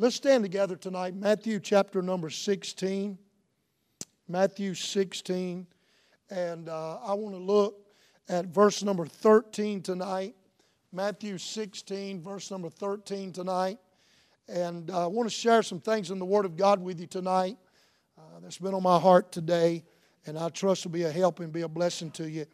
Let's 0.00 0.14
stand 0.14 0.44
together 0.44 0.76
tonight. 0.76 1.16
Matthew 1.16 1.58
chapter 1.58 2.02
number 2.02 2.30
16. 2.30 3.18
Matthew 4.28 4.74
16. 4.74 5.66
And 6.30 6.68
uh, 6.68 6.98
I 7.04 7.14
want 7.14 7.34
to 7.34 7.42
look 7.42 7.84
at 8.28 8.46
verse 8.46 8.84
number 8.84 9.06
13 9.06 9.82
tonight. 9.82 10.36
Matthew 10.92 11.36
16, 11.36 12.22
verse 12.22 12.48
number 12.52 12.70
13 12.70 13.32
tonight. 13.32 13.78
And 14.46 14.88
uh, 14.88 15.02
I 15.02 15.06
want 15.08 15.28
to 15.28 15.34
share 15.34 15.64
some 15.64 15.80
things 15.80 16.12
in 16.12 16.20
the 16.20 16.24
Word 16.24 16.44
of 16.44 16.56
God 16.56 16.80
with 16.80 17.00
you 17.00 17.08
tonight 17.08 17.56
uh, 18.16 18.38
that's 18.40 18.58
been 18.58 18.74
on 18.74 18.84
my 18.84 19.00
heart 19.00 19.32
today. 19.32 19.82
And 20.26 20.38
I 20.38 20.48
trust 20.50 20.86
will 20.86 20.92
be 20.92 21.02
a 21.02 21.10
help 21.10 21.40
and 21.40 21.52
be 21.52 21.62
a 21.62 21.68
blessing 21.68 22.12
to 22.12 22.30
you. 22.30 22.46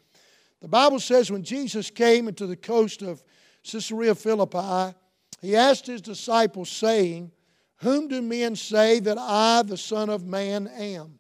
The 0.63 0.69
Bible 0.69 0.99
says 0.99 1.31
when 1.31 1.43
Jesus 1.43 1.91
came 1.91 2.27
into 2.27 2.47
the 2.47 2.57
coast 2.57 3.03
of 3.03 3.23
Caesarea 3.71 4.15
Philippi, 4.15 4.97
he 5.45 5.57
asked 5.57 5.87
his 5.87 6.01
disciples, 6.01 6.71
saying, 6.71 7.31
Whom 7.77 8.09
do 8.09 8.23
men 8.23 8.57
say 8.57 8.99
that 9.01 9.19
I, 9.19 9.63
the 9.63 9.77
Son 9.77 10.09
of 10.09 10.27
Man, 10.27 10.67
am? 10.69 11.19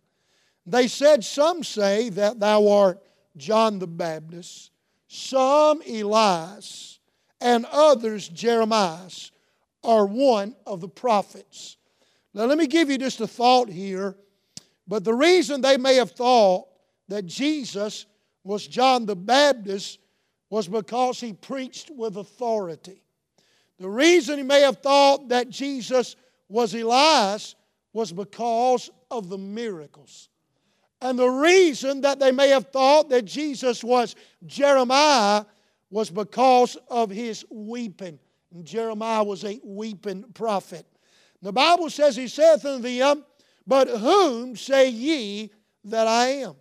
They 0.65 0.88
said, 0.88 1.23
Some 1.23 1.62
say 1.62 2.09
that 2.09 2.41
thou 2.41 2.68
art 2.68 3.02
John 3.37 3.79
the 3.79 3.87
Baptist, 3.87 4.70
some 5.09 5.82
Elias, 5.87 7.01
and 7.41 7.66
others 7.70 8.27
Jeremiah, 8.29 9.10
or 9.82 10.06
one 10.06 10.56
of 10.66 10.80
the 10.80 10.88
prophets. 10.88 11.77
Now, 12.32 12.46
let 12.46 12.56
me 12.56 12.66
give 12.66 12.88
you 12.88 12.96
just 12.96 13.20
a 13.20 13.27
thought 13.27 13.68
here. 13.68 14.16
But 14.88 15.04
the 15.04 15.15
reason 15.15 15.60
they 15.60 15.77
may 15.77 15.96
have 15.96 16.12
thought 16.12 16.68
that 17.09 17.27
Jesus 17.27 18.06
was 18.43 18.66
John 18.66 19.04
the 19.04 19.16
Baptist 19.16 19.98
was 20.48 20.66
because 20.66 21.20
he 21.20 21.34
preached 21.34 21.91
with 21.91 22.16
authority. 22.16 23.04
The 23.84 23.91
reason 23.91 24.38
he 24.38 24.43
may 24.43 24.62
have 24.62 24.79
thought 24.79 25.29
that 25.29 25.51
Jesus 25.51 26.16
was 26.48 26.74
Elias 26.74 27.55
was 27.93 28.12
because 28.12 28.88
of 29.10 29.29
the 29.29 29.37
miracles. 29.37 30.30
And 31.02 31.18
the 31.18 31.29
reason 31.29 32.01
that 32.01 32.18
they 32.18 32.32
may 32.32 32.49
have 32.49 32.68
thought 32.68 33.10
that 33.10 33.27
Jesus 33.27 33.85
was 33.85 34.16
Jeremiah 34.46 35.45
was 35.90 36.09
because 36.09 36.79
of 36.88 37.10
his 37.10 37.45
weeping. 37.51 38.18
And 38.55 38.65
Jeremiah 38.65 39.23
was 39.23 39.45
a 39.45 39.60
weeping 39.62 40.24
prophet. 40.32 40.87
The 41.43 41.52
Bible 41.52 41.90
says, 41.90 42.16
He 42.16 42.29
saith 42.29 42.65
unto 42.65 42.88
them, 42.88 43.23
But 43.66 43.90
whom 43.90 44.57
say 44.57 44.88
ye 44.88 45.51
that 45.85 46.07
I 46.07 46.29
am? 46.29 46.55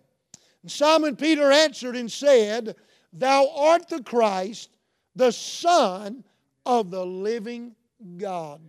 And 0.60 0.70
Simon 0.70 1.16
Peter 1.16 1.50
answered 1.50 1.96
and 1.96 2.12
said, 2.12 2.76
Thou 3.14 3.48
art 3.56 3.88
the 3.88 4.02
Christ, 4.02 4.76
the 5.16 5.32
Son 5.32 6.22
of 6.66 6.90
the 6.90 7.04
living 7.04 7.74
God. 8.16 8.60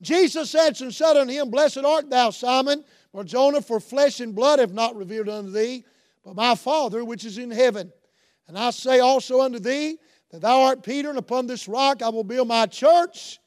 Jesus 0.00 0.54
answered 0.54 0.84
and 0.84 0.94
said 0.94 1.16
unto 1.16 1.32
him, 1.32 1.50
Blessed 1.50 1.78
art 1.78 2.10
thou, 2.10 2.30
Simon, 2.30 2.84
Barjona, 3.12 3.62
for 3.62 3.78
flesh 3.78 4.20
and 4.20 4.34
blood 4.34 4.58
have 4.58 4.74
not 4.74 4.96
revealed 4.96 5.28
unto 5.28 5.50
thee, 5.50 5.84
but 6.24 6.34
my 6.34 6.54
Father 6.54 7.04
which 7.04 7.24
is 7.24 7.38
in 7.38 7.50
heaven. 7.50 7.92
And 8.48 8.58
I 8.58 8.70
say 8.70 9.00
also 9.00 9.40
unto 9.40 9.58
thee, 9.58 9.98
that 10.32 10.40
thou 10.40 10.62
art 10.62 10.82
Peter, 10.82 11.10
and 11.10 11.18
upon 11.18 11.46
this 11.46 11.68
rock 11.68 12.02
I 12.02 12.08
will 12.08 12.24
build 12.24 12.48
my 12.48 12.66
church, 12.66 13.38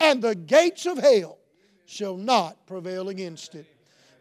and 0.00 0.22
the 0.22 0.34
gates 0.34 0.86
of 0.86 0.98
hell 0.98 1.38
shall 1.84 2.16
not 2.16 2.66
prevail 2.66 3.08
against 3.08 3.54
it. 3.54 3.66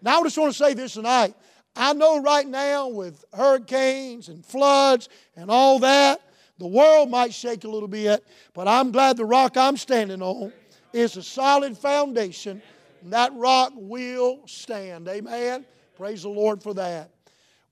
Now, 0.02 0.20
I 0.20 0.24
just 0.24 0.38
want 0.38 0.52
to 0.52 0.58
say 0.58 0.74
this 0.74 0.94
tonight. 0.94 1.36
I 1.76 1.94
know 1.94 2.22
right 2.22 2.48
now 2.48 2.90
with 2.90 3.24
hurricanes 3.34 4.30
and 4.30 4.46
floods 4.46 5.10
and 5.36 5.50
all 5.50 5.80
that, 5.80 6.22
the 6.62 6.68
world 6.68 7.10
might 7.10 7.34
shake 7.34 7.64
a 7.64 7.68
little 7.68 7.88
bit, 7.88 8.24
but 8.54 8.68
I'm 8.68 8.92
glad 8.92 9.18
the 9.18 9.26
rock 9.26 9.58
I'm 9.58 9.78
standing 9.78 10.22
on 10.22 10.54
is 10.94 11.18
a 11.18 11.24
solid 11.24 11.76
foundation, 11.76 12.62
and 13.02 13.14
that 13.14 13.34
rock 13.34 13.74
will 13.76 14.42
stand. 14.46 15.08
Amen. 15.08 15.66
Praise 15.98 16.22
the 16.22 16.30
Lord 16.30 16.62
for 16.62 16.76
that. 16.76 17.10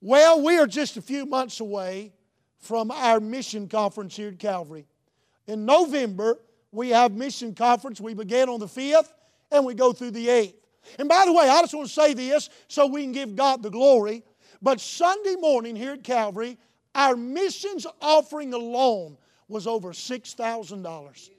Well, 0.00 0.42
we 0.42 0.58
are 0.58 0.66
just 0.66 0.96
a 0.96 1.02
few 1.02 1.24
months 1.24 1.60
away 1.60 2.12
from 2.58 2.90
our 2.90 3.20
mission 3.20 3.68
conference 3.68 4.16
here 4.16 4.30
at 4.30 4.40
Calvary. 4.40 4.88
In 5.46 5.64
November, 5.64 6.40
we 6.72 6.88
have 6.88 7.12
mission 7.12 7.54
conference. 7.54 8.00
We 8.00 8.14
begin 8.14 8.48
on 8.48 8.58
the 8.58 8.66
5th 8.66 9.12
and 9.52 9.64
we 9.64 9.74
go 9.74 9.92
through 9.92 10.10
the 10.10 10.26
8th. 10.26 10.54
And 10.98 11.08
by 11.08 11.26
the 11.26 11.32
way, 11.32 11.48
I 11.48 11.60
just 11.60 11.74
want 11.74 11.86
to 11.86 11.94
say 11.94 12.12
this 12.12 12.50
so 12.66 12.88
we 12.88 13.02
can 13.02 13.12
give 13.12 13.36
God 13.36 13.62
the 13.62 13.70
glory. 13.70 14.24
But 14.60 14.80
Sunday 14.80 15.36
morning 15.36 15.76
here 15.76 15.92
at 15.92 16.02
Calvary, 16.02 16.58
our 16.94 17.16
missions 17.16 17.86
offering 18.00 18.54
alone 18.54 19.16
was 19.48 19.66
over 19.66 19.90
$6,000 19.90 21.30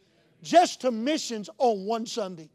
just 0.44 0.82
to 0.82 0.92
missions 0.92 1.50
on 1.58 1.86
one 1.86 2.06
Sunday. 2.06 2.50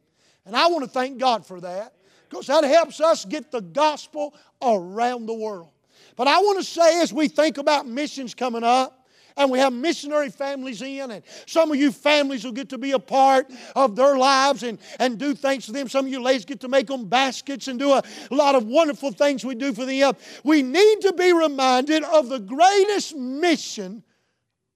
And 0.45 0.57
I 0.57 0.69
want 0.69 0.85
to 0.85 0.91
thank 0.91 1.19
God 1.19 1.47
for 1.47 1.61
that 1.61 1.95
because 2.29 2.47
that 2.47 2.65
helps 2.65 3.01
us 3.01 3.25
get 3.25 3.51
the 3.51 3.61
gospel 3.61 4.35
around 4.63 5.27
the 5.27 5.35
world. 5.35 5.71
But 6.17 6.29
I 6.29 6.39
want 6.39 6.59
to 6.59 6.65
say, 6.65 7.01
as 7.01 7.13
we 7.13 7.29
think 7.29 7.59
about 7.59 7.87
missions 7.87 8.35
coming 8.35 8.65
up, 8.65 8.96
and 9.37 9.51
we 9.51 9.59
have 9.59 9.73
missionary 9.73 10.31
families 10.31 10.81
in, 10.83 11.11
and 11.11 11.23
some 11.47 11.71
of 11.71 11.77
you 11.77 11.93
families 11.93 12.45
will 12.45 12.53
get 12.53 12.69
to 12.71 12.79
be 12.79 12.93
a 12.93 12.99
part 12.99 13.51
of 13.75 13.95
their 13.95 14.17
lives 14.17 14.63
and, 14.63 14.79
and 14.99 15.19
do 15.19 15.35
things 15.35 15.67
for 15.67 15.73
them. 15.73 15.89
Some 15.89 16.07
of 16.07 16.13
you 16.13 16.23
ladies 16.23 16.45
get 16.45 16.61
to 16.61 16.69
make 16.69 16.87
them 16.87 17.07
baskets 17.07 17.69
and 17.69 17.79
do 17.79 17.93
a, 17.93 18.03
lot 18.31 18.55
of 18.55 18.67
wonderful 18.67 19.13
things 19.13 19.45
we 19.45 19.55
do 19.55 19.73
for 19.73 19.85
them. 19.85 20.15
We 20.45 20.63
need 20.63 21.01
to 21.03 21.13
be 21.13 21.33
reminded 21.33 22.03
of 22.05 22.29
the 22.29 22.39
greatest 22.39 23.15
mission 23.15 24.03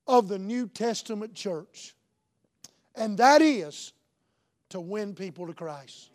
of 0.07 0.29
the 0.29 0.39
New 0.39 0.67
Testament 0.69 1.35
church, 1.35 1.95
and 2.95 3.17
that 3.19 3.43
is 3.43 3.93
to 4.71 4.81
win 4.81 5.15
people 5.15 5.47
to 5.47 5.55
Christ. 5.55 6.11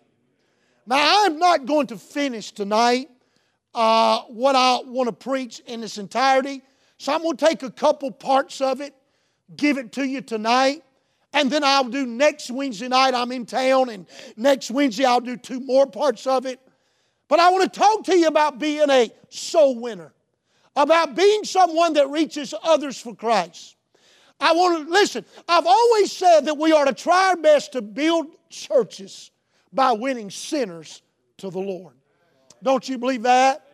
Now, 0.86 1.26
I'm 1.26 1.40
not 1.40 1.66
going 1.66 1.88
to 1.88 1.98
finish 1.98 2.52
tonight 2.52 3.10
uh, 3.74 4.22
what 4.24 4.56
I 4.56 4.80
want 4.86 5.08
to 5.08 5.14
preach 5.14 5.60
in 5.62 5.84
its 5.84 5.98
entirety. 5.98 6.62
So 6.98 7.14
I'm 7.14 7.22
going 7.22 7.38
to 7.38 7.46
take 7.46 7.64
a 7.64 7.72
couple 7.72 8.12
parts 8.12 8.62
of 8.62 8.82
it, 8.82 8.96
give 9.56 9.78
it 9.78 9.92
to 9.94 10.06
you 10.06 10.22
tonight, 10.22 10.84
and 11.34 11.52
then 11.52 11.64
I'll 11.64 11.90
do 11.90 12.06
next 12.06 12.50
Wednesday 12.50 12.88
night. 12.88 13.14
I'm 13.14 13.32
in 13.32 13.46
town, 13.46 13.90
and 13.90 14.08
next 14.38 14.72
Wednesday 14.72 15.04
I'll 15.04 15.20
do 15.20 15.36
two 15.36 15.60
more 15.60 15.86
parts 15.86 16.26
of 16.26 16.46
it. 16.46 16.60
But 17.28 17.40
I 17.40 17.50
want 17.52 17.72
to 17.72 17.80
talk 17.80 18.06
to 18.06 18.18
you 18.18 18.28
about 18.28 18.60
being 18.60 18.90
a 18.90 19.12
soul 19.30 19.80
winner, 19.80 20.14
about 20.76 21.16
being 21.16 21.44
someone 21.44 21.94
that 21.94 22.10
reaches 22.10 22.54
others 22.64 23.00
for 23.00 23.14
Christ. 23.14 23.76
I 24.40 24.54
want 24.54 24.86
to 24.86 24.92
listen. 24.92 25.26
I've 25.48 25.66
always 25.66 26.12
said 26.12 26.42
that 26.46 26.58
we 26.58 26.72
are 26.72 26.86
to 26.86 26.94
try 26.94 27.30
our 27.30 27.38
best 27.38 27.74
to 27.74 27.82
build 27.82 28.28
churches 28.50 29.32
by 29.74 29.92
winning 29.92 30.30
sinners 30.30 31.02
to 31.38 31.50
the 31.50 31.60
Lord. 31.60 31.96
Don't 32.64 32.88
you 32.88 32.98
believe 32.98 33.24
that? 33.24 33.68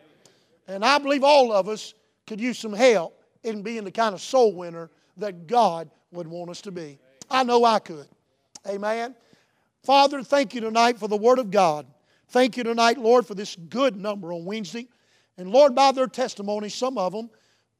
And 0.66 0.84
I 0.84 0.98
believe 0.98 1.24
all 1.24 1.52
of 1.52 1.68
us 1.68 1.94
could 2.26 2.40
use 2.40 2.58
some 2.58 2.72
help 2.72 3.22
in 3.42 3.62
being 3.62 3.84
the 3.84 3.90
kind 3.90 4.14
of 4.14 4.20
soul 4.20 4.54
winner 4.54 4.90
that 5.16 5.46
God 5.46 5.90
would 6.12 6.26
want 6.26 6.50
us 6.50 6.60
to 6.62 6.70
be. 6.70 6.98
I 7.30 7.42
know 7.42 7.64
I 7.64 7.78
could. 7.78 8.06
Amen. 8.68 9.14
Father, 9.82 10.22
thank 10.22 10.54
you 10.54 10.60
tonight 10.60 10.98
for 10.98 11.08
the 11.08 11.16
Word 11.16 11.38
of 11.38 11.50
God. 11.50 11.86
Thank 12.28 12.56
you 12.56 12.64
tonight, 12.64 12.98
Lord, 12.98 13.26
for 13.26 13.34
this 13.34 13.56
good 13.56 13.96
number 13.96 14.32
on 14.32 14.44
Wednesday. 14.44 14.88
And 15.36 15.50
Lord, 15.50 15.74
by 15.74 15.92
their 15.92 16.06
testimony, 16.06 16.68
some 16.68 16.96
of 16.96 17.12
them 17.12 17.30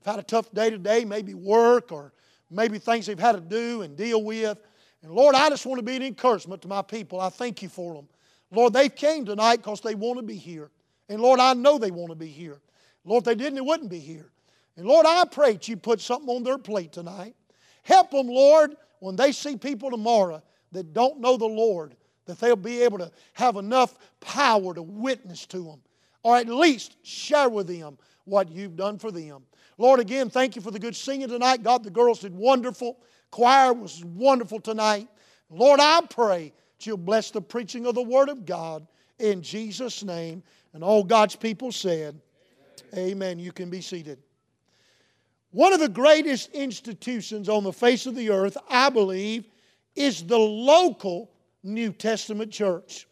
have 0.05 0.17
had 0.17 0.25
a 0.25 0.27
tough 0.27 0.53
day 0.53 0.71
today, 0.71 1.05
maybe 1.05 1.35
work 1.35 1.93
or 1.93 2.13
maybe 2.51 2.79
things 2.79 3.07
they've 3.07 3.19
had 3.19 3.33
to 3.33 3.41
do 3.41 3.83
and 3.83 3.97
deal 3.97 4.23
with. 4.23 4.59
And 5.03 5.13
Lord, 5.13 5.35
I 5.35 5.49
just 5.49 5.65
want 5.67 5.79
to 5.79 5.85
be 5.85 5.97
an 5.97 6.03
encouragement 6.03 6.63
to 6.63 6.69
my 6.69 6.83
people. 6.83 7.21
I 7.21 7.29
thank 7.29 7.63
you 7.63 7.69
for 7.69 7.95
them. 7.95 8.09
Lord, 8.51 8.73
they 8.73 8.89
came 8.89 9.25
tonight 9.25 9.57
because 9.57 9.81
they 9.81 9.95
want 9.95 10.19
to 10.19 10.23
be 10.23 10.37
here. 10.37 10.71
And 11.09 11.21
Lord, 11.21 11.41
I 11.41 11.55
know 11.55 11.79
they 11.79 11.91
want 11.91 12.11
to 12.11 12.17
be 12.17 12.29
here. 12.29 12.61
Lord, 13.05 13.23
if 13.23 13.25
they 13.25 13.35
didn't, 13.35 13.57
they 13.57 13.61
wouldn't 13.61 13.91
be 13.91 13.99
here. 13.99 14.31
And 14.77 14.87
Lord, 14.87 15.07
I 15.07 15.25
pray 15.25 15.53
that 15.53 15.69
you 15.69 15.77
put 15.77 16.01
something 16.01 16.29
on 16.35 16.43
their 16.43 16.59
plate 16.59 16.93
tonight. 16.93 17.35
Help 17.83 18.11
them, 18.11 18.29
Lord, 18.29 18.77
when 19.01 19.17
they 19.17 19.33
see 19.33 19.57
people 19.57 19.91
tomorrow 19.91 20.43
that 20.71 20.95
don't 20.95 21.21
know 21.21 21.37
the 21.37 21.45
Lord, 21.45 21.97
that 22.27 22.39
they'll 22.39 22.57
be 22.57 22.83
able 22.83 22.99
to 22.99 23.11
have 23.35 23.57
enough 23.57 23.99
power 24.21 24.73
to 24.75 24.83
witness 24.83 25.45
to 25.47 25.63
them, 25.65 25.81
or 26.23 26.37
at 26.37 26.49
least 26.49 26.97
share 27.03 27.49
with 27.49 27.67
them 27.67 27.99
what 28.25 28.51
you've 28.51 28.77
done 28.77 28.99
for 28.99 29.11
them. 29.11 29.43
Lord, 29.79 30.01
again, 30.01 30.31
thank 30.31 30.55
you 30.55 30.63
for 30.63 30.71
the 30.71 30.79
good 30.79 30.95
singing 30.95 31.29
tonight. 31.29 31.63
God, 31.63 31.83
the 31.83 31.91
girls 31.91 32.21
did 32.21 32.35
wonderful. 32.35 32.99
Choir 33.31 33.73
was 33.73 34.05
wonderful 34.05 34.61
tonight. 34.61 35.09
Lord, 35.51 35.81
I 35.81 36.03
pray 36.09 36.53
that 36.79 36.87
you'll 36.87 36.99
bless 36.99 37.31
the 37.31 37.43
preaching 37.43 37.87
of 37.87 37.95
the 37.95 38.03
Word 38.03 38.29
of 38.29 38.47
God 38.47 38.87
in 39.19 39.43
Jesus' 39.43 40.05
name. 40.05 40.43
And 40.73 40.85
all 40.85 41.03
God's 41.03 41.37
people 41.37 41.73
said, 41.73 42.21
Amen. 42.97 43.39
You 43.39 43.53
can 43.53 43.71
be 43.71 43.81
seated. 43.81 44.19
One 45.51 45.73
of 45.73 45.81
the 45.81 45.89
greatest 45.89 46.51
institutions 46.53 47.49
on 47.49 47.65
the 47.65 47.73
face 47.73 48.07
of 48.07 48.15
the 48.15 48.31
earth, 48.31 48.57
I 48.69 48.89
believe, 48.89 49.47
is 49.95 50.25
the 50.25 50.39
local 50.39 51.31
New 51.63 51.93
Testament 51.93 52.51
church. 52.51 53.07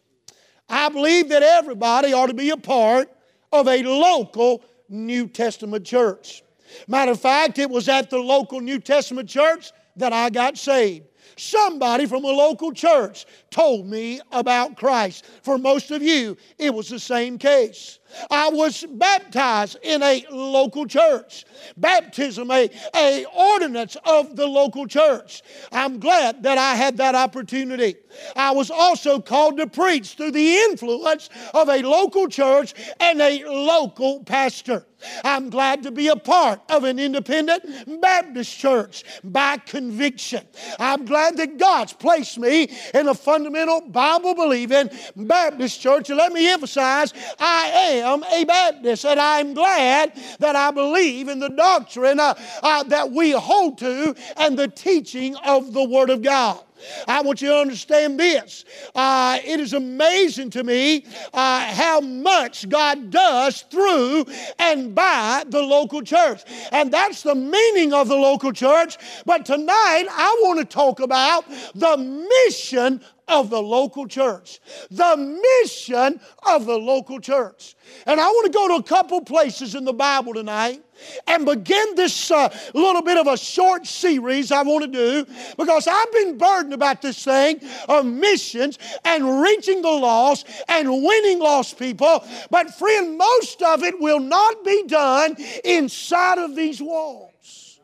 I 0.67 0.89
believe 0.89 1.29
that 1.29 1.43
everybody 1.43 2.13
ought 2.13 2.27
to 2.27 2.33
be 2.33 2.49
a 2.49 2.57
part 2.57 3.09
of 3.51 3.67
a 3.67 3.83
local 3.83 4.63
New 4.89 5.27
Testament 5.27 5.85
church. 5.85 6.43
Matter 6.87 7.11
of 7.11 7.19
fact, 7.19 7.59
it 7.59 7.69
was 7.69 7.89
at 7.89 8.09
the 8.09 8.17
local 8.17 8.61
New 8.61 8.79
Testament 8.79 9.29
church 9.29 9.71
that 9.95 10.13
I 10.13 10.29
got 10.29 10.57
saved. 10.57 11.07
somebody 11.37 12.05
from 12.05 12.23
a 12.23 12.27
local 12.27 12.71
church 12.71 13.25
told 13.49 13.87
me 13.87 14.19
about 14.31 14.75
Christ. 14.75 15.25
For 15.43 15.57
most 15.57 15.91
of 15.91 16.01
you, 16.01 16.37
it 16.57 16.73
was 16.73 16.89
the 16.89 16.99
same 16.99 17.37
case. 17.37 17.99
I 18.29 18.49
was 18.49 18.85
baptized 18.89 19.77
in 19.81 20.03
a 20.03 20.25
local 20.29 20.85
church. 20.85 21.45
Baptism, 21.77 22.51
a, 22.51 22.69
a 22.95 23.25
ordinance 23.35 23.97
of 24.05 24.35
the 24.35 24.45
local 24.45 24.85
church. 24.87 25.41
I'm 25.71 25.99
glad 25.99 26.43
that 26.43 26.57
I 26.57 26.75
had 26.75 26.97
that 26.97 27.15
opportunity. 27.15 27.95
I 28.35 28.51
was 28.51 28.69
also 28.69 29.19
called 29.19 29.57
to 29.57 29.67
preach 29.67 30.13
through 30.13 30.31
the 30.31 30.55
influence 30.55 31.29
of 31.53 31.69
a 31.69 31.81
local 31.81 32.27
church 32.27 32.73
and 32.99 33.21
a 33.21 33.45
local 33.45 34.23
pastor. 34.23 34.85
I'm 35.23 35.49
glad 35.49 35.83
to 35.83 35.91
be 35.91 36.07
a 36.07 36.15
part 36.15 36.61
of 36.69 36.83
an 36.83 36.99
independent 36.99 38.01
Baptist 38.01 38.57
church 38.57 39.03
by 39.23 39.57
conviction. 39.57 40.45
I'm 40.79 41.05
glad 41.05 41.37
that 41.37 41.57
God's 41.57 41.93
placed 41.93 42.37
me 42.37 42.69
in 42.93 43.07
a 43.07 43.13
fundamental 43.13 43.81
Bible 43.81 44.35
believing 44.35 44.89
Baptist 45.15 45.81
church. 45.81 46.09
And 46.09 46.17
let 46.17 46.33
me 46.33 46.49
emphasize, 46.49 47.13
I 47.39 47.67
am 48.03 48.23
a 48.23 48.43
Baptist, 48.45 49.05
and 49.05 49.19
I'm 49.19 49.53
glad 49.53 50.13
that 50.39 50.55
I 50.55 50.71
believe 50.71 51.27
in 51.27 51.39
the 51.39 51.49
doctrine 51.49 52.19
uh, 52.19 52.33
uh, 52.63 52.83
that 52.83 53.11
we 53.11 53.31
hold 53.31 53.77
to 53.79 54.15
and 54.37 54.57
the 54.57 54.67
teaching 54.67 55.35
of 55.37 55.73
the 55.73 55.83
Word 55.83 56.09
of 56.09 56.21
God. 56.21 56.59
I 57.07 57.21
want 57.21 57.41
you 57.41 57.49
to 57.49 57.57
understand 57.57 58.19
this. 58.19 58.65
Uh, 58.95 59.39
it 59.43 59.59
is 59.59 59.73
amazing 59.73 60.49
to 60.51 60.63
me 60.63 61.05
uh, 61.33 61.73
how 61.73 62.01
much 62.01 62.67
God 62.69 63.11
does 63.11 63.61
through 63.69 64.25
and 64.59 64.90
by 64.93 65.43
the 65.47 65.61
local 65.61 66.01
church. 66.01 66.43
And 66.71 66.91
that's 66.91 67.23
the 67.23 67.35
meaning 67.35 67.93
of 67.93 68.07
the 68.07 68.15
local 68.15 68.51
church. 68.51 68.97
But 69.25 69.45
tonight, 69.45 70.05
I 70.09 70.39
want 70.43 70.59
to 70.59 70.65
talk 70.65 70.99
about 70.99 71.45
the 71.73 71.97
mission 71.97 73.01
of 73.27 73.49
the 73.49 73.61
local 73.61 74.07
church. 74.07 74.59
The 74.89 75.15
mission 75.63 76.19
of 76.45 76.65
the 76.65 76.77
local 76.77 77.19
church. 77.19 77.75
And 78.05 78.19
I 78.19 78.27
want 78.27 78.51
to 78.51 78.57
go 78.57 78.67
to 78.67 78.75
a 78.75 78.83
couple 78.83 79.21
places 79.21 79.75
in 79.75 79.85
the 79.85 79.93
Bible 79.93 80.33
tonight 80.33 80.83
and 81.27 81.45
begin 81.45 81.95
this 81.95 82.31
uh, 82.31 82.49
little 82.73 83.01
bit 83.01 83.17
of 83.17 83.27
a 83.27 83.37
short 83.37 83.85
series 83.87 84.51
I 84.51 84.63
want 84.63 84.85
to 84.85 84.91
do 84.91 85.31
because 85.57 85.87
I've 85.87 86.11
been 86.11 86.37
burdened 86.37 86.73
about 86.73 87.01
this 87.01 87.23
thing 87.23 87.59
of 87.87 88.05
missions 88.05 88.77
and 89.05 89.41
reaching 89.41 89.81
the 89.81 89.89
lost 89.89 90.47
and 90.67 90.89
winning 90.89 91.39
lost 91.39 91.77
people. 91.77 92.23
But, 92.49 92.73
friend, 92.75 93.17
most 93.17 93.61
of 93.61 93.83
it 93.83 93.99
will 93.99 94.19
not 94.19 94.63
be 94.63 94.83
done 94.87 95.35
inside 95.63 96.37
of 96.37 96.55
these 96.55 96.81
walls. 96.81 97.79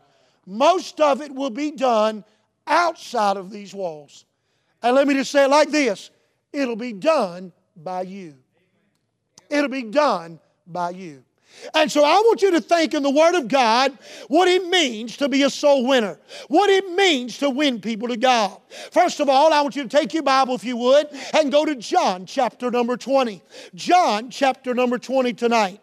Most 0.45 1.01
of 1.01 1.21
it 1.21 1.33
will 1.33 1.49
be 1.49 1.71
done 1.71 2.23
outside 2.65 3.37
of 3.37 3.49
these 3.49 3.73
walls. 3.73 4.25
And 4.81 4.95
let 4.95 5.07
me 5.07 5.13
just 5.13 5.31
say 5.31 5.45
it 5.45 5.49
like 5.49 5.69
this 5.69 6.11
it'll 6.53 6.75
be 6.75 6.93
done 6.93 7.51
by 7.75 8.01
you. 8.01 8.35
It'll 9.49 9.69
be 9.69 9.83
done 9.83 10.39
by 10.65 10.91
you. 10.91 11.23
And 11.73 11.91
so 11.91 12.03
I 12.03 12.15
want 12.15 12.41
you 12.41 12.51
to 12.51 12.61
think 12.61 12.93
in 12.93 13.03
the 13.03 13.09
Word 13.09 13.35
of 13.35 13.47
God 13.47 13.97
what 14.27 14.47
it 14.47 14.67
means 14.67 15.17
to 15.17 15.29
be 15.29 15.43
a 15.43 15.49
soul 15.49 15.87
winner, 15.87 16.19
what 16.47 16.69
it 16.69 16.89
means 16.91 17.37
to 17.39 17.49
win 17.49 17.81
people 17.81 18.07
to 18.09 18.17
God. 18.17 18.59
First 18.91 19.19
of 19.19 19.29
all, 19.29 19.53
I 19.53 19.61
want 19.61 19.75
you 19.75 19.83
to 19.83 19.89
take 19.89 20.13
your 20.13 20.23
Bible, 20.23 20.55
if 20.55 20.63
you 20.63 20.77
would, 20.77 21.07
and 21.33 21.51
go 21.51 21.65
to 21.65 21.75
John 21.75 22.25
chapter 22.25 22.71
number 22.71 22.97
20. 22.97 23.41
John 23.75 24.29
chapter 24.29 24.73
number 24.73 24.97
20 24.97 25.33
tonight. 25.33 25.81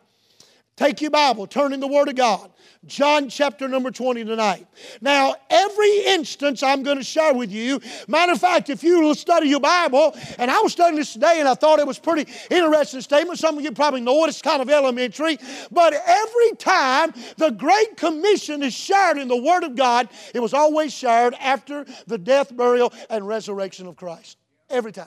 Take 0.76 1.00
your 1.00 1.12
Bible, 1.12 1.46
turn 1.46 1.72
in 1.72 1.78
the 1.78 1.86
Word 1.86 2.08
of 2.08 2.16
God. 2.16 2.50
John 2.86 3.28
chapter 3.28 3.68
number 3.68 3.92
20 3.92 4.24
tonight. 4.24 4.66
Now, 5.00 5.36
every 5.48 6.04
instance 6.06 6.64
I'm 6.64 6.82
going 6.82 6.98
to 6.98 7.04
share 7.04 7.32
with 7.32 7.52
you, 7.52 7.80
matter 8.08 8.32
of 8.32 8.40
fact, 8.40 8.68
if 8.70 8.82
you 8.82 9.14
study 9.14 9.48
your 9.48 9.60
Bible, 9.60 10.16
and 10.36 10.50
I 10.50 10.60
was 10.60 10.72
studying 10.72 10.96
this 10.96 11.12
today 11.12 11.36
and 11.38 11.48
I 11.48 11.54
thought 11.54 11.78
it 11.78 11.86
was 11.86 12.00
pretty 12.00 12.30
interesting 12.50 13.00
statement. 13.02 13.38
Some 13.38 13.56
of 13.56 13.62
you 13.62 13.70
probably 13.70 14.00
know 14.00 14.24
it, 14.24 14.28
it's 14.28 14.42
kind 14.42 14.60
of 14.60 14.68
elementary. 14.68 15.38
But 15.70 15.94
every 15.94 16.56
time 16.56 17.14
the 17.36 17.50
Great 17.50 17.96
Commission 17.96 18.64
is 18.64 18.74
shared 18.74 19.16
in 19.18 19.28
the 19.28 19.40
Word 19.40 19.62
of 19.62 19.76
God, 19.76 20.08
it 20.34 20.40
was 20.40 20.52
always 20.52 20.92
shared 20.92 21.34
after 21.34 21.86
the 22.08 22.18
death, 22.18 22.54
burial, 22.54 22.92
and 23.08 23.26
resurrection 23.26 23.86
of 23.86 23.94
Christ. 23.94 24.38
Every 24.68 24.92
time. 24.92 25.06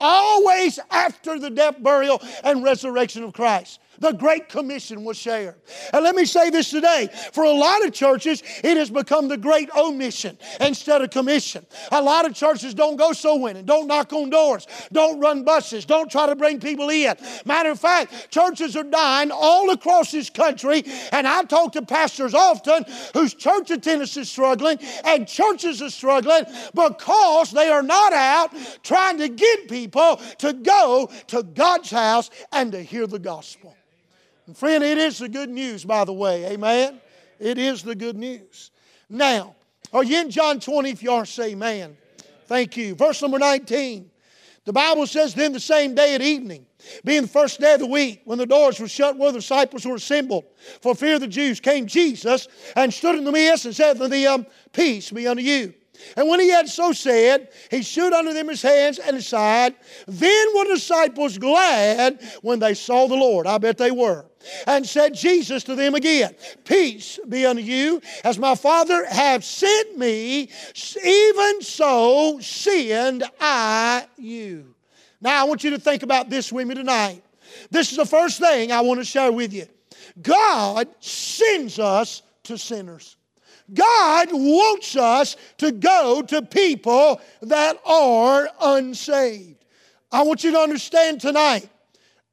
Always 0.00 0.80
after 0.90 1.38
the 1.38 1.50
death, 1.50 1.80
burial, 1.80 2.20
and 2.42 2.64
resurrection 2.64 3.22
of 3.22 3.32
Christ 3.32 3.78
the 3.98 4.12
Great 4.12 4.48
Commission 4.48 5.04
was 5.04 5.16
shared. 5.16 5.54
And 5.92 6.04
let 6.04 6.14
me 6.14 6.24
say 6.24 6.50
this 6.50 6.70
today 6.70 7.08
for 7.32 7.44
a 7.44 7.52
lot 7.52 7.84
of 7.84 7.92
churches, 7.92 8.42
it 8.62 8.76
has 8.76 8.90
become 8.90 9.28
the 9.28 9.36
Great 9.36 9.70
Omission 9.76 10.36
instead 10.60 11.02
of 11.02 11.10
Commission. 11.10 11.64
A 11.90 12.02
lot 12.02 12.26
of 12.26 12.34
churches 12.34 12.74
don't 12.74 12.96
go 12.96 13.12
so 13.12 13.36
winning, 13.36 13.64
don't 13.64 13.86
knock 13.86 14.12
on 14.12 14.30
doors, 14.30 14.66
don't 14.92 15.20
run 15.20 15.44
buses, 15.44 15.84
don't 15.84 16.10
try 16.10 16.26
to 16.26 16.36
bring 16.36 16.60
people 16.60 16.90
in. 16.90 17.14
Matter 17.44 17.70
of 17.70 17.80
fact, 17.80 18.30
churches 18.30 18.76
are 18.76 18.84
dying 18.84 19.30
all 19.30 19.70
across 19.70 20.12
this 20.12 20.30
country, 20.30 20.84
and 21.12 21.26
I 21.26 21.42
talk 21.44 21.72
to 21.72 21.82
pastors 21.82 22.34
often 22.34 22.84
whose 23.14 23.34
church 23.34 23.70
attendance 23.70 24.16
is 24.16 24.30
struggling 24.30 24.78
and 25.04 25.26
churches 25.26 25.82
are 25.82 25.90
struggling 25.90 26.44
because 26.74 27.52
they 27.52 27.68
are 27.68 27.82
not 27.82 28.12
out 28.12 28.50
trying 28.82 29.18
to 29.18 29.28
get 29.28 29.68
people 29.68 30.20
to 30.38 30.52
go 30.52 31.10
to 31.28 31.42
God's 31.42 31.90
house 31.90 32.30
and 32.52 32.72
to 32.72 32.82
hear 32.82 33.06
the 33.06 33.18
gospel. 33.18 33.76
And 34.46 34.56
friend, 34.56 34.82
it 34.82 34.98
is 34.98 35.18
the 35.18 35.28
good 35.28 35.50
news, 35.50 35.84
by 35.84 36.04
the 36.04 36.12
way. 36.12 36.46
Amen? 36.46 37.00
It 37.38 37.58
is 37.58 37.82
the 37.82 37.94
good 37.94 38.16
news. 38.16 38.70
Now, 39.08 39.54
are 39.92 40.04
you 40.04 40.20
in 40.20 40.30
John 40.30 40.58
20? 40.60 40.90
If 40.90 41.02
you 41.02 41.12
are, 41.12 41.26
say 41.26 41.52
amen. 41.52 41.96
Thank 42.46 42.76
you. 42.76 42.94
Verse 42.94 43.20
number 43.22 43.38
19. 43.38 44.10
The 44.64 44.72
Bible 44.72 45.06
says, 45.06 45.34
Then 45.34 45.52
the 45.52 45.60
same 45.60 45.94
day 45.94 46.14
at 46.14 46.22
evening, 46.22 46.66
being 47.04 47.22
the 47.22 47.28
first 47.28 47.60
day 47.60 47.74
of 47.74 47.80
the 47.80 47.86
week, 47.86 48.22
when 48.24 48.38
the 48.38 48.46
doors 48.46 48.78
were 48.78 48.88
shut 48.88 49.16
where 49.16 49.32
the 49.32 49.38
disciples 49.38 49.84
were 49.84 49.96
assembled, 49.96 50.44
for 50.80 50.94
fear 50.94 51.16
of 51.16 51.20
the 51.20 51.28
Jews, 51.28 51.60
came 51.60 51.86
Jesus 51.86 52.48
and 52.76 52.92
stood 52.92 53.16
in 53.16 53.24
the 53.24 53.32
midst 53.32 53.64
and 53.64 53.74
said 53.74 53.98
to 53.98 54.08
them, 54.08 54.46
Peace 54.72 55.10
be 55.10 55.26
unto 55.26 55.42
you. 55.42 55.74
And 56.16 56.28
when 56.28 56.40
he 56.40 56.50
had 56.50 56.68
so 56.68 56.92
said, 56.92 57.48
he 57.70 57.82
shewed 57.82 58.12
unto 58.12 58.32
them 58.32 58.48
his 58.48 58.62
hands 58.62 58.98
and 58.98 59.16
his 59.16 59.26
side. 59.26 59.74
Then 60.06 60.46
were 60.54 60.64
the 60.64 60.74
disciples 60.74 61.38
glad 61.38 62.20
when 62.42 62.58
they 62.58 62.74
saw 62.74 63.06
the 63.06 63.14
Lord. 63.14 63.46
I 63.46 63.58
bet 63.58 63.78
they 63.78 63.90
were. 63.90 64.26
And 64.66 64.86
said 64.86 65.14
Jesus 65.14 65.62
to 65.64 65.74
them 65.74 65.94
again, 65.94 66.34
Peace 66.64 67.18
be 67.28 67.46
unto 67.46 67.62
you, 67.62 68.02
as 68.24 68.38
my 68.38 68.54
Father 68.54 69.04
hath 69.04 69.44
sent 69.44 69.96
me, 69.98 70.48
even 71.04 71.62
so 71.62 72.38
send 72.40 73.24
I 73.40 74.06
you. 74.16 74.74
Now 75.20 75.40
I 75.40 75.44
want 75.44 75.62
you 75.62 75.70
to 75.70 75.78
think 75.78 76.02
about 76.02 76.28
this 76.28 76.52
with 76.52 76.66
me 76.66 76.74
tonight. 76.74 77.22
This 77.70 77.92
is 77.92 77.96
the 77.96 78.06
first 78.06 78.40
thing 78.40 78.72
I 78.72 78.80
want 78.80 78.98
to 78.98 79.04
share 79.04 79.30
with 79.30 79.52
you. 79.52 79.66
God 80.20 80.88
sends 81.00 81.78
us 81.78 82.22
to 82.44 82.58
sinners. 82.58 83.16
God 83.74 84.28
wants 84.32 84.96
us 84.96 85.36
to 85.58 85.72
go 85.72 86.22
to 86.22 86.42
people 86.42 87.20
that 87.42 87.78
are 87.86 88.48
unsaved. 88.60 89.64
I 90.10 90.22
want 90.22 90.44
you 90.44 90.52
to 90.52 90.58
understand 90.58 91.20
tonight. 91.20 91.68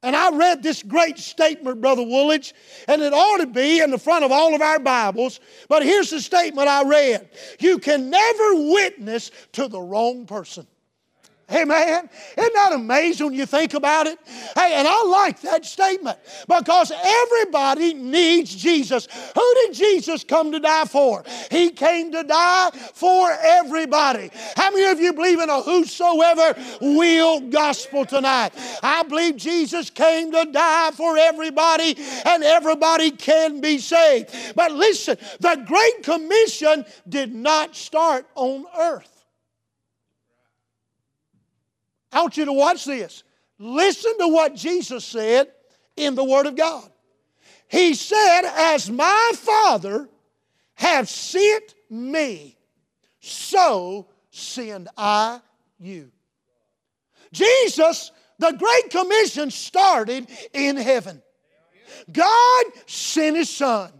And 0.01 0.15
I 0.15 0.35
read 0.35 0.63
this 0.63 0.81
great 0.81 1.19
statement, 1.19 1.81
Brother 1.81 2.03
Woolidge, 2.03 2.53
and 2.87 3.01
it 3.01 3.13
ought 3.13 3.39
to 3.39 3.47
be 3.47 3.81
in 3.81 3.91
the 3.91 3.97
front 3.97 4.23
of 4.23 4.31
all 4.31 4.55
of 4.55 4.61
our 4.61 4.79
Bibles. 4.79 5.41
But 5.67 5.83
here's 5.83 6.09
the 6.09 6.21
statement 6.21 6.69
I 6.69 6.83
read 6.83 7.29
You 7.59 7.79
can 7.79 8.09
never 8.09 8.71
witness 8.71 9.31
to 9.53 9.67
the 9.67 9.81
wrong 9.81 10.25
person. 10.25 10.67
Amen. 11.51 12.09
Isn't 12.37 12.53
that 12.53 12.73
amazing 12.73 13.27
when 13.27 13.35
you 13.35 13.45
think 13.45 13.73
about 13.73 14.05
it? 14.05 14.19
Hey, 14.55 14.73
and 14.75 14.87
I 14.87 15.03
like 15.03 15.41
that 15.41 15.65
statement 15.65 16.19
because 16.47 16.91
everybody 16.91 17.95
needs 17.95 18.53
Jesus. 18.53 19.07
Who 19.33 19.53
did 19.55 19.73
Jesus 19.73 20.23
come 20.23 20.51
to 20.51 20.59
die 20.59 20.85
for? 20.85 21.23
He 21.49 21.71
came 21.71 22.11
to 22.11 22.23
die 22.23 22.69
for 22.93 23.31
everybody. 23.31 24.29
How 24.55 24.69
many 24.69 24.85
of 24.85 24.99
you 24.99 25.11
believe 25.13 25.39
in 25.39 25.49
a 25.49 25.61
whosoever 25.61 26.55
will 26.81 27.39
gospel 27.39 28.05
tonight? 28.05 28.51
I 28.83 29.03
believe 29.03 29.37
Jesus 29.37 29.89
came 29.89 30.31
to 30.31 30.45
die 30.51 30.91
for 30.91 31.17
everybody 31.17 31.97
and 32.25 32.43
everybody 32.43 33.09
can 33.09 33.59
be 33.59 33.79
saved. 33.79 34.29
But 34.55 34.71
listen, 34.71 35.17
the 35.39 35.63
Great 35.65 36.03
Commission 36.03 36.85
did 37.07 37.33
not 37.33 37.75
start 37.75 38.27
on 38.35 38.65
earth. 38.77 39.18
I 42.11 42.21
want 42.21 42.37
you 42.37 42.45
to 42.45 42.53
watch 42.53 42.85
this. 42.85 43.23
Listen 43.57 44.17
to 44.19 44.27
what 44.27 44.55
Jesus 44.55 45.05
said 45.05 45.47
in 45.95 46.15
the 46.15 46.23
Word 46.23 46.45
of 46.47 46.55
God. 46.55 46.89
He 47.67 47.93
said, 47.93 48.41
As 48.45 48.89
my 48.89 49.31
Father 49.35 50.09
have 50.75 51.07
sent 51.09 51.75
me, 51.89 52.57
so 53.19 54.07
send 54.31 54.87
I 54.97 55.41
you. 55.79 56.11
Jesus, 57.31 58.11
the 58.39 58.51
Great 58.53 58.89
Commission 58.89 59.51
started 59.51 60.27
in 60.53 60.77
heaven. 60.77 61.21
God 62.11 62.65
sent 62.87 63.35
His 63.35 63.49
Son. 63.49 63.91